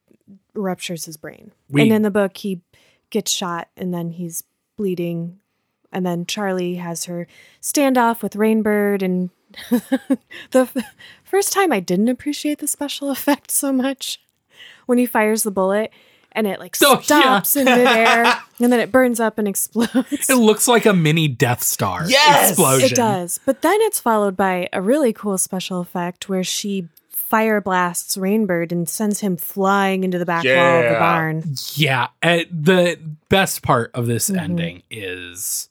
[0.56, 2.62] ruptures his brain We- and in the book he
[3.10, 4.44] gets shot and then he's
[4.78, 5.40] bleeding
[5.92, 7.28] and then charlie has her
[7.62, 9.30] standoff with rainbird and
[10.52, 10.76] the f-
[11.24, 14.20] first time i didn't appreciate the special effect so much
[14.86, 15.92] when he fires the bullet
[16.34, 17.02] and it like Oh, yeah.
[17.02, 18.26] stops in midair
[18.60, 22.52] and then it burns up and explodes It looks like a mini Death Star Yes!
[22.52, 22.90] explosion.
[22.92, 23.40] It does.
[23.46, 26.88] But then it's followed by a really cool special effect where she
[27.36, 31.56] fire blasts Rainbird and sends him flying into the back wall of the barn.
[31.74, 34.40] Yeah, uh, the best part of this Mhm.
[34.40, 35.68] ending is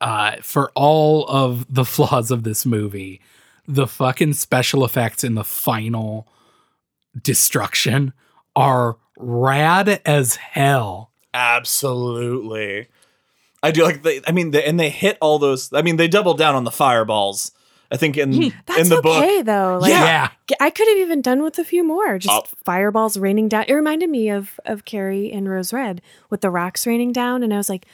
[0.00, 3.20] uh for all of the flaws of this movie,
[3.66, 6.28] the fucking special effects in the final
[7.20, 8.12] destruction
[8.54, 11.10] are rad as hell.
[11.32, 12.86] Absolutely.
[13.64, 16.06] I do like they I mean they, and they hit all those I mean they
[16.06, 17.50] doubled down on the fireballs.
[17.94, 19.46] I think in That's in the okay book.
[19.46, 19.78] though.
[19.80, 20.30] Like yeah.
[20.60, 22.18] I could have even done with a few more.
[22.18, 22.56] Just Oh.
[22.64, 23.64] fireballs raining down.
[23.68, 27.54] It reminded me of of Carrie in Rose Red with the rocks raining down, and
[27.54, 27.86] I was like,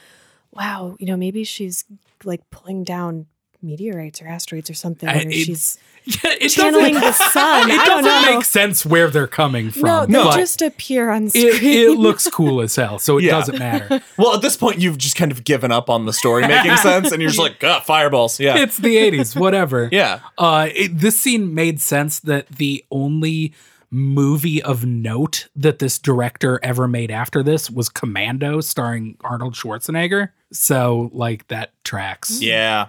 [0.51, 1.85] wow, you know, maybe she's
[2.23, 3.27] like pulling down
[3.63, 7.69] meteorites or asteroids or something, I- or it- she's Yeah, it channeling the sun.
[7.69, 8.35] it I don't doesn't know.
[8.37, 10.09] make sense where they're coming from.
[10.11, 11.47] no, they but just appear on screen.
[11.49, 13.33] it, it looks cool as hell, so it Yeah.
[13.33, 14.01] doesn't matter.
[14.17, 17.11] Well, at this point you've just kind of given up on the story making sense
[17.11, 18.39] and you're just like, ah, fireballs.
[18.39, 18.57] Yeah.
[18.57, 19.89] It's the 80s, whatever.
[19.91, 20.21] yeah.
[20.39, 23.53] Uh, it, this scene made sense that the only
[23.91, 30.29] movie of note that this director ever made after this was Commando, starring Arnold Schwarzenegger.
[30.51, 32.41] So, like, that tracks.
[32.41, 32.87] Yeah.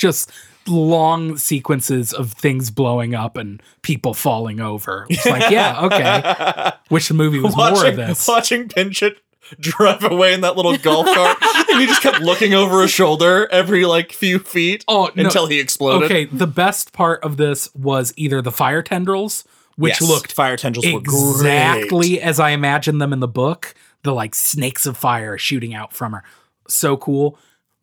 [0.00, 0.30] Just
[0.66, 5.06] long sequences of things blowing up and people falling over.
[5.10, 6.72] It's like, yeah, okay.
[6.90, 8.26] Wish the movie was more of watching, this.
[8.28, 9.16] watching Pynchot
[9.58, 11.36] drive away in that little golf cart
[11.70, 15.24] and he just kept looking over his shoulder every like few feet Oh, no.
[15.24, 16.04] until he exploded.
[16.10, 19.44] Okay, the best part of this was either the fire tendrils,
[19.76, 23.74] which Yes, looked fire tendrils were exactly as I imagined them in the book.
[24.02, 26.22] The like snakes of fire shooting out from her.
[26.68, 27.36] So cool.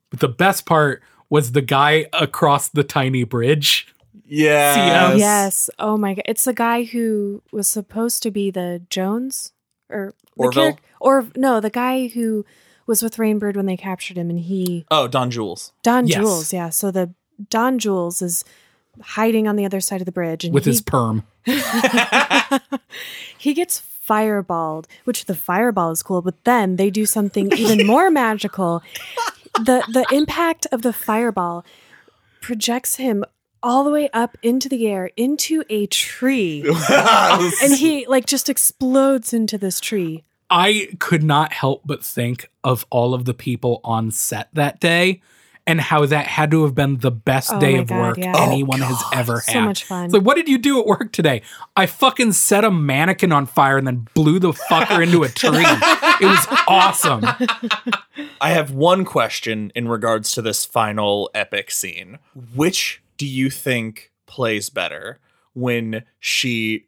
[0.09, 3.87] But the best part was the guy across the tiny bridge.
[4.25, 5.11] Yeah.
[5.13, 5.19] CM.
[5.19, 5.69] yes.
[5.79, 9.51] Oh my god, it's the guy who was supposed to be the Jones
[9.89, 10.71] or the Orville?
[10.73, 12.45] charac- or no, the guy who
[12.87, 15.71] was with Rainbird when they captured him, and he Oh, Don Jules.
[15.83, 16.17] Don Yes.
[16.17, 16.69] Jules, yeah.
[16.69, 17.13] So the
[17.49, 18.43] Don Jules is
[19.01, 21.23] hiding on the other side of the bridge, and with he, his perm.
[23.37, 26.21] he gets fireballed, which the fireball is cool.
[26.21, 28.81] But then they do something even more magical.
[29.63, 31.65] The The impact of the fireball
[32.41, 33.23] projects him
[33.63, 39.33] all the way up into the air into a tree, and he like just explodes
[39.33, 40.23] into this tree.
[40.49, 45.21] I could not help but think of all of the people on set that day
[45.67, 48.33] and how that had to have been the best Oh day of God, work yeah.
[48.35, 49.53] Oh, anyone Oh, has ever had.
[49.53, 50.05] So much fun.
[50.05, 51.41] It's like, what did you do at work today?
[51.75, 55.65] I fucking set a mannequin on fire and then blew the fucker into a tree.
[56.19, 57.23] It was awesome.
[58.41, 62.17] I have one question in regards to this final epic scene.
[62.55, 65.19] Which do you think plays better
[65.53, 66.87] when she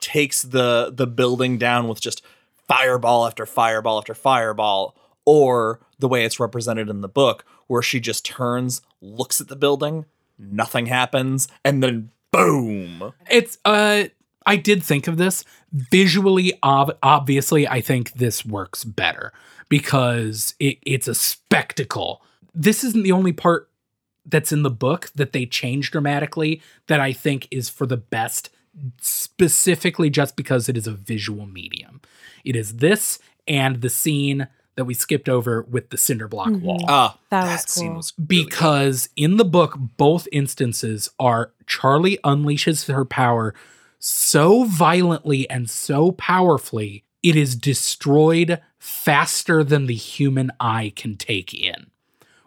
[0.00, 2.22] takes the the building down with just
[2.68, 8.00] fireball after fireball after fireball or the way it's represented in the book where she
[8.00, 10.06] just turns, looks at the building,
[10.38, 13.12] nothing happens and then boom.
[13.30, 14.04] It's uh
[14.46, 19.32] I did think of this visually ob- obviously I think this works better
[19.68, 22.22] because it, it's a spectacle.
[22.54, 23.70] This isn't the only part
[24.26, 28.50] that's in the book that they change dramatically that I think is for the best
[29.00, 32.00] specifically just because it is a visual medium.
[32.44, 36.84] It is this and the scene that we skipped over with the cinder block wall.
[36.88, 37.94] Ah, That that, was cool.
[37.94, 38.46] was really good.
[38.50, 43.54] because in the book both instances are charlie unleashes her power
[43.98, 51.54] so violently and so powerfully it is destroyed faster than the human eye can take
[51.54, 51.86] in.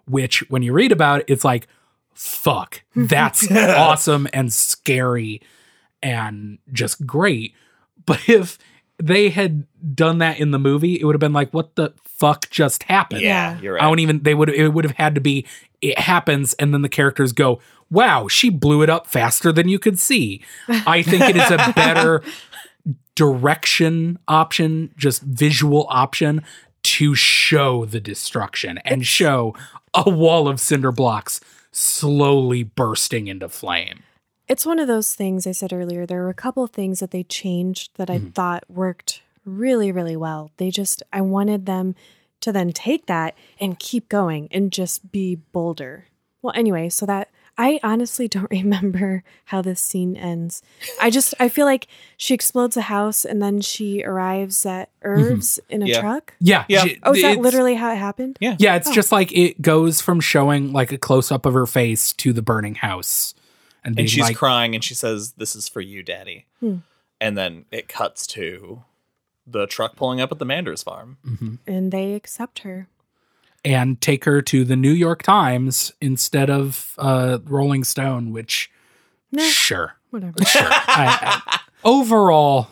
[0.05, 1.67] Which when you read about it it's like
[2.13, 5.41] fuck that's awesome and scary
[6.03, 7.53] and just great.
[8.05, 8.57] But if
[9.02, 12.50] they had done that in the movie it would have been like what the fuck
[12.50, 13.62] just happened yeah, Yeah.
[13.62, 13.84] you're right.
[13.84, 15.45] I don't even they would it would have had to be
[15.82, 17.60] it happens and then the characters go,
[17.91, 21.72] "Wow, she blew it up faster than you could see." I think it is a
[21.76, 22.24] better
[23.16, 26.43] direction option, just visual option
[26.84, 29.56] to show the destruction and show
[29.93, 31.41] a wall of cinder blocks
[31.72, 34.04] slowly bursting into flame.
[34.48, 36.06] It's one of those things I said earlier.
[36.06, 38.30] There were a couple of things that they changed that I mm-hmm.
[38.30, 40.52] thought worked really, really well.
[40.58, 41.95] They just, I wanted them
[42.41, 46.06] to then take that and keep going and just be bolder.
[46.41, 50.62] Well, anyway, so that I honestly don't remember how this scene ends.
[51.02, 55.34] I just, I feel like she explodes a house and then she arrives at mm-hmm.
[55.34, 56.00] Irv's in a Yeah.
[56.02, 56.36] truck.
[56.39, 56.66] Yeah.
[56.70, 56.86] Yeah.
[57.04, 58.38] Oh, is that it's- literally how it happened?
[58.39, 58.56] Yeah.
[58.60, 58.93] Yeah, it's Oh.
[58.93, 62.41] just like it goes from showing like a close up of her face to the
[62.41, 63.34] burning house.
[63.88, 66.77] And, being and she's like, crying and she says this is for you daddy Hmm.
[67.21, 68.83] and then it cuts to
[69.47, 71.57] the truck pulling up at the manders farm Mhm.
[71.65, 72.88] And they accept her.
[73.65, 78.69] and take her to the New York Times instead of uh, Rolling Stone, which
[79.31, 79.43] Nah.
[79.43, 80.43] sure, Whatever.
[80.45, 80.61] sure.
[80.69, 82.67] I, I, overall,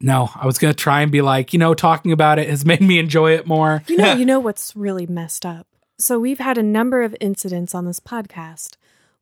[0.00, 2.80] no, I was gonna try and be like, you know, talking about it has made
[2.80, 3.82] me enjoy it more.
[3.88, 5.66] You know, you know what's really messed up.
[5.98, 8.76] So we've had a number of incidents on this podcast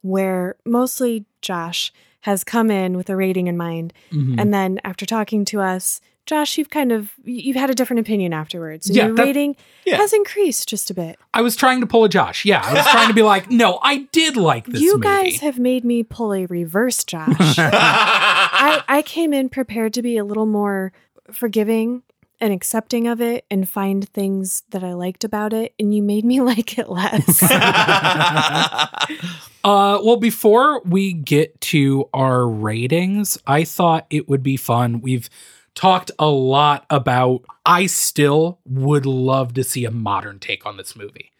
[0.06, 4.40] where mostly Josh has come in with a rating in mind, Mhm.
[4.40, 8.32] and then after talking to us, Josh, you've kind of you've had a different opinion
[8.32, 8.88] afterwards.
[8.88, 9.54] And Yeah, your that- rating
[9.84, 9.98] Yeah.
[9.98, 11.16] has increased just a bit.
[11.32, 12.44] I was trying to pull a Josh.
[12.44, 15.04] Yeah, I was trying to be like, no, I did like this you movie.
[15.04, 17.58] guys have made me pull a reverse Josh.
[17.58, 20.92] I, I came in prepared to be a little more
[21.32, 22.02] forgiving
[22.40, 26.24] and accepting of it and find things that I liked about it, and you made
[26.24, 27.42] me like it less.
[29.66, 35.00] Uh, well, before we get to our ratings, I thought it would be fun.
[35.00, 35.28] We've
[35.74, 37.42] talked a lot about.
[37.64, 41.32] I still would love to see a modern take on this movie.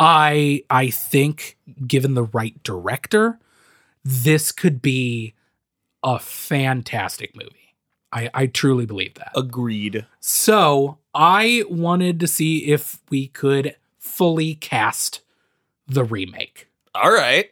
[0.00, 3.38] I I think, given the right director,
[4.02, 5.34] this could be
[6.02, 7.63] a fantastic movie.
[8.14, 9.32] I, I truly believe that.
[9.34, 10.06] Agreed.
[10.20, 15.20] So I wanted to see if we could fully cast
[15.88, 16.68] the remake.
[16.94, 17.50] All right.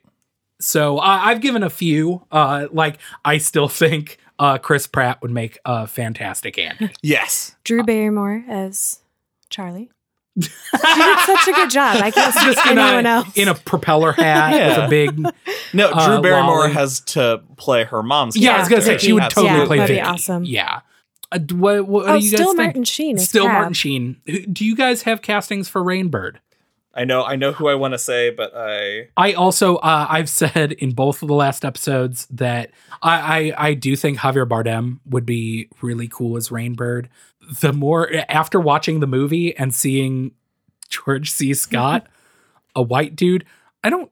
[0.60, 2.24] So I I've given a few.
[2.30, 6.90] Uh, like I still think uh, Chris Pratt would make a fantastic Andy.
[7.02, 7.56] Yes.
[7.64, 9.00] Drew Barrymore as
[9.50, 9.90] Charlie.
[10.41, 11.97] She did such a good job.
[12.03, 13.37] I can't see Just in anyone a, else.
[13.37, 14.68] in a propeller hat Yeah.
[14.68, 15.16] with a big.
[15.74, 16.72] No, Drew Uh, Barrymore Lolly.
[16.72, 18.37] has to play her mom's.
[18.37, 19.51] Yeah, I was gonna say she would Absolutely.
[19.51, 20.07] totally play that'd be Vicky.
[20.09, 20.45] awesome.
[20.45, 20.80] Yeah.
[21.30, 22.57] Uh, d- what, what oh, do you guys still think?
[22.59, 23.18] Martin Sheen.
[23.18, 23.55] Still Crab.
[23.57, 24.16] Martin Sheen.
[24.53, 26.37] Do you guys have castings for Rainbird?
[26.95, 27.24] I know.
[27.24, 29.09] I know who I want to say, but I.
[29.16, 32.70] I also uh, I've said in both of the last episodes that
[33.03, 37.07] I, I I do think Javier Bardem would be really cool as Rainbird.
[37.61, 40.32] The more after watching the movie and seeing
[40.88, 41.55] George C.
[41.62, 42.07] Scott,
[42.76, 43.45] a white dude,
[43.82, 44.11] I don't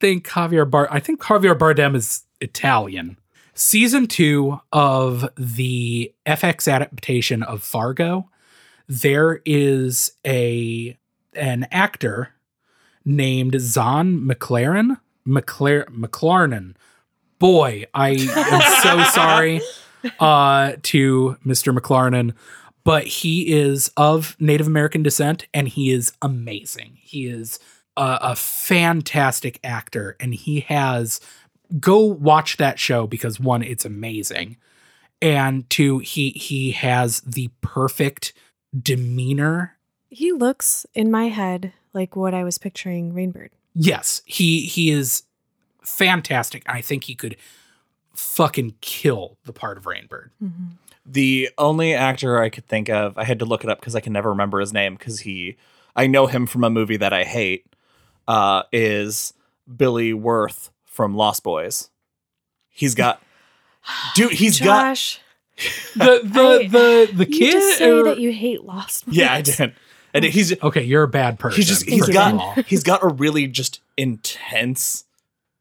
[0.00, 0.88] think Javier Bard.
[0.90, 3.18] I think Javier Bardem is Italian.
[3.54, 8.28] Season two of the FX adaptation of Fargo,
[8.88, 10.98] there is a
[11.36, 12.30] an actor
[13.04, 15.00] named Zahn McLaren.
[15.26, 16.74] McLaren, McClarnon.
[17.38, 19.60] Boy, I am so sorry
[20.20, 21.76] uh, to Mr.
[21.76, 22.34] McLaren,
[22.84, 26.98] but he is of Native American descent and he is amazing.
[27.00, 27.58] He is
[27.96, 31.20] a, a fantastic actor and he has.
[31.80, 34.58] Go watch that show because one, it's amazing,
[35.22, 38.34] and two, he he has the perfect
[38.78, 39.76] demeanor
[40.14, 43.50] He looks in my head like what I was picturing Rainbird.
[43.74, 45.24] yes, he he is
[45.82, 46.62] fantastic.
[46.66, 47.36] I think he could
[48.14, 50.30] fucking kill the part of Rainbird.
[51.06, 54.00] The only actor I could think of, I had to look it up because I
[54.00, 55.56] can never remember his name because he,
[55.94, 57.66] I know him from a movie that I hate,
[58.26, 59.34] uh, is
[59.76, 61.90] Billy Wirth from Lost Boys.
[62.70, 63.20] He's got,
[64.14, 65.20] dude, he's got, Josh,
[65.94, 69.04] The the I- the the you just say or- that you hate Lost.
[69.06, 69.16] Boys.
[69.16, 69.56] Yeah, I Boys.
[69.56, 69.74] did.
[70.14, 71.56] And he's, okay, you're a bad person.
[71.56, 72.64] he's just, he's Thank you, got, Ben.
[72.68, 75.04] he's got a really just intense,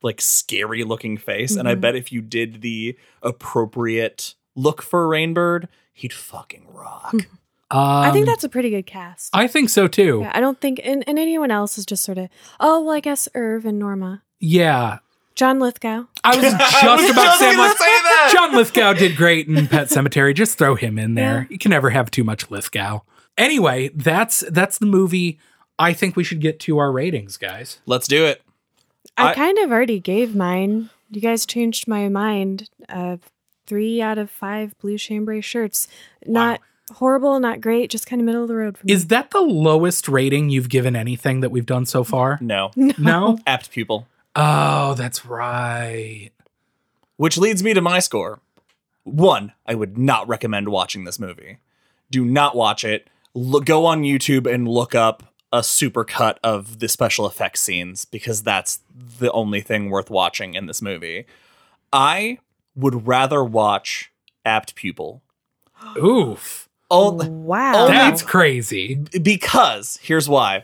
[0.04, 1.56] like scary looking face.
[1.56, 1.82] And I Mhm.
[1.82, 7.14] bet if you did the appropriate look for Rainbird, he'd fucking rock.
[7.72, 9.32] I think Um, that's a pretty good cast.
[9.34, 10.20] I think so too.
[10.22, 12.30] yeah, I don't think, and, and anyone else is just sort of,
[12.60, 14.22] oh, well, I guess Irv and Norma.
[14.40, 15.00] Yeah,
[15.34, 16.04] John Lithgow.
[16.24, 18.30] I was I just was about to just say, I'm gonna say that.
[18.32, 20.36] John Lithgow did great in Pet Sematary.
[20.36, 21.42] Just throw him in there.
[21.42, 21.46] Yeah.
[21.50, 23.00] You can never have too much Lithgow.
[23.38, 25.40] Anyway, that's that's the movie.
[25.80, 27.80] I think we should get to our ratings, guys.
[27.86, 28.42] Let's do it.
[29.18, 30.90] I, I- kind of already gave mine.
[31.10, 32.70] You guys changed my mind.
[32.90, 33.18] Uh,
[33.68, 35.88] three out of five blue chambray shirts.
[36.26, 36.60] Not
[36.96, 38.94] horrible, not great, just kind of middle of the road for me.
[38.94, 42.38] Is that the lowest rating you've given anything that we've done so far?
[42.42, 42.72] No.
[42.98, 43.38] No.
[43.48, 44.08] Apt pupil.
[44.36, 46.32] Oh, that's right.
[47.18, 48.40] Which leads me to my score.
[49.04, 51.58] One, I would not recommend watching this movie.
[52.10, 53.08] Do not watch it.
[53.36, 58.42] Look, go on YouTube and look up a supercut of the special effects scenes because
[58.42, 58.80] that's
[59.20, 61.26] the only thing worth watching in this movie.
[61.92, 62.40] I
[62.76, 64.12] would rather watch
[64.46, 65.22] Apt Pupil.
[65.98, 66.70] Oof.
[66.90, 67.88] Oh, wow.
[67.88, 68.96] That's crazy.
[69.22, 70.64] because here's why.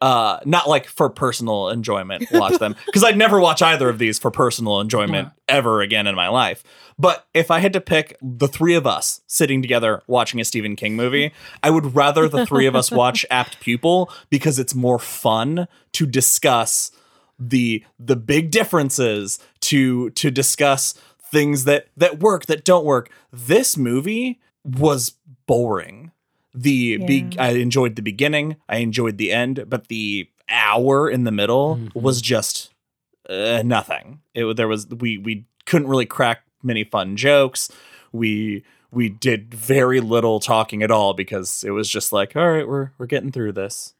[0.00, 4.18] Uh, not like for personal enjoyment, watch them because I'd never watch either of these
[4.18, 6.62] for personal enjoyment ever again in my life.
[6.98, 10.76] But if I had to pick the three of us sitting together watching a Stephen
[10.76, 11.32] King movie,
[11.62, 16.06] I would rather the three of us watch Apt Pupil because it's more fun to
[16.06, 16.90] discuss
[17.38, 20.94] the the big differences to to discuss
[21.34, 23.10] things that that work that don't work.
[23.32, 25.14] This movie was
[25.46, 26.12] boring.
[26.54, 31.32] The be- I enjoyed the beginning, I enjoyed the end, but the hour in the
[31.32, 31.94] middle Mhm.
[32.00, 32.70] was just
[33.28, 34.20] uh, nothing.
[34.34, 37.70] It there was we we couldn't really crack many fun jokes.
[38.12, 42.68] We we did very little talking at all because it was just like, all right,
[42.68, 43.94] we're we're getting through this.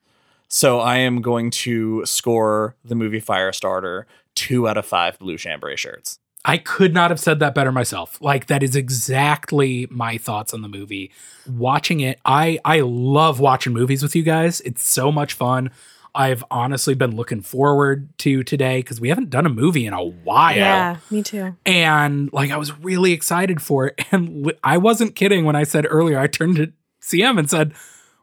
[0.47, 5.77] So I am going to score the movie Firestarter two out of five blue chambray
[5.77, 6.19] shirts.
[6.45, 8.21] I could not have said that better myself.
[8.21, 11.11] Like that is exactly my thoughts on the movie.
[11.49, 14.61] Watching it, I I love watching movies with you guys.
[14.61, 15.71] It's so much fun.
[16.17, 20.05] I've honestly been looking forward to today because we haven't done a movie in a
[20.05, 20.57] while.
[20.57, 21.57] Yeah, me too.
[21.67, 24.01] And like I was really excited for it.
[24.13, 26.73] And I wasn't kidding when I said earlier, I turned to
[27.03, 27.75] CM and said,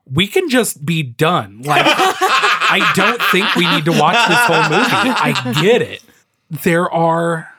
[0.06, 1.62] we can just be done.
[1.64, 4.90] Like, I don't think we need to watch this whole movie.
[4.90, 6.02] I get it.
[6.50, 7.51] There are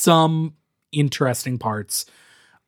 [0.00, 0.54] some
[0.92, 2.06] interesting parts.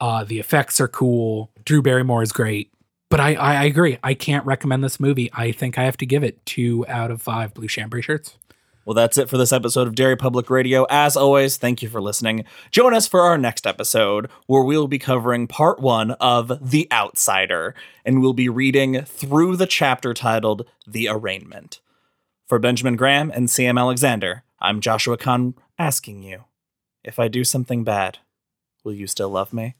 [0.00, 1.50] Uh, the effects are cool.
[1.64, 2.72] Drew Barrymore is great.
[3.08, 3.98] But I, I, I agree.
[4.02, 5.30] I can't recommend this movie.
[5.34, 8.38] I think I have to give it two out of five blue chambray shirts.
[8.84, 10.86] Well, that's it for this episode of Derry Public Radio.
[10.90, 12.44] As always, thank you for listening.
[12.72, 17.76] Join us for our next episode, where we'll be covering part one of The Outsider,
[18.04, 21.80] and we'll be reading through the chapter titled The Arraignment.
[22.48, 26.44] For Benjamin Graham and Sam Alexander, I'm Joshua Kahn asking you
[27.04, 28.18] if I do something bad,
[28.84, 29.74] will you still love me?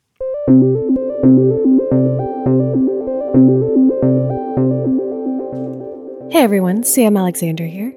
[6.31, 7.95] Hey everyone, Sam Alexander here.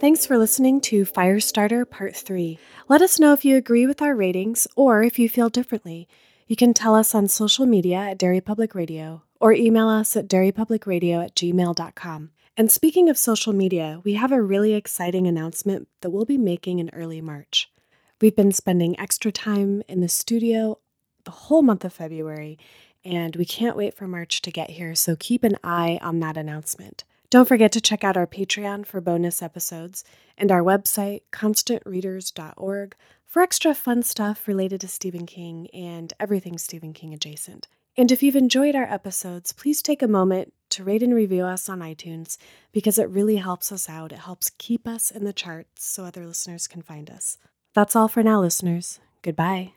[0.00, 2.58] Thanks for listening to Firestarter Part 3.
[2.88, 6.08] Let us know if you agree with our ratings or if you feel differently.
[6.46, 10.28] You can tell us on social media at Derry Public Radio or email us at
[10.28, 12.30] derrypublicradio at gmail.com.
[12.56, 16.78] And speaking of social media, we have a really exciting announcement that we'll be making
[16.78, 17.70] in early March.
[18.24, 20.78] We've been spending extra time in the studio
[21.24, 22.58] the whole month of February,
[23.04, 26.38] and we can't wait for March to get here, so keep an eye on that
[26.38, 27.04] announcement.
[27.28, 30.04] Don't forget to check out our Patreon for bonus episodes
[30.38, 32.96] and our website, constantreaders.org,
[33.26, 37.68] for extra fun stuff related to Stephen King and everything Stephen King adjacent.
[37.94, 41.68] And if you've enjoyed our episodes, please take a moment to rate and review us
[41.68, 42.38] on iTunes
[42.72, 44.12] because it really helps us out.
[44.12, 47.36] It helps keep us in the charts so other listeners can find us.
[47.74, 49.00] That's all for now, listeners.
[49.22, 49.72] Goodbye.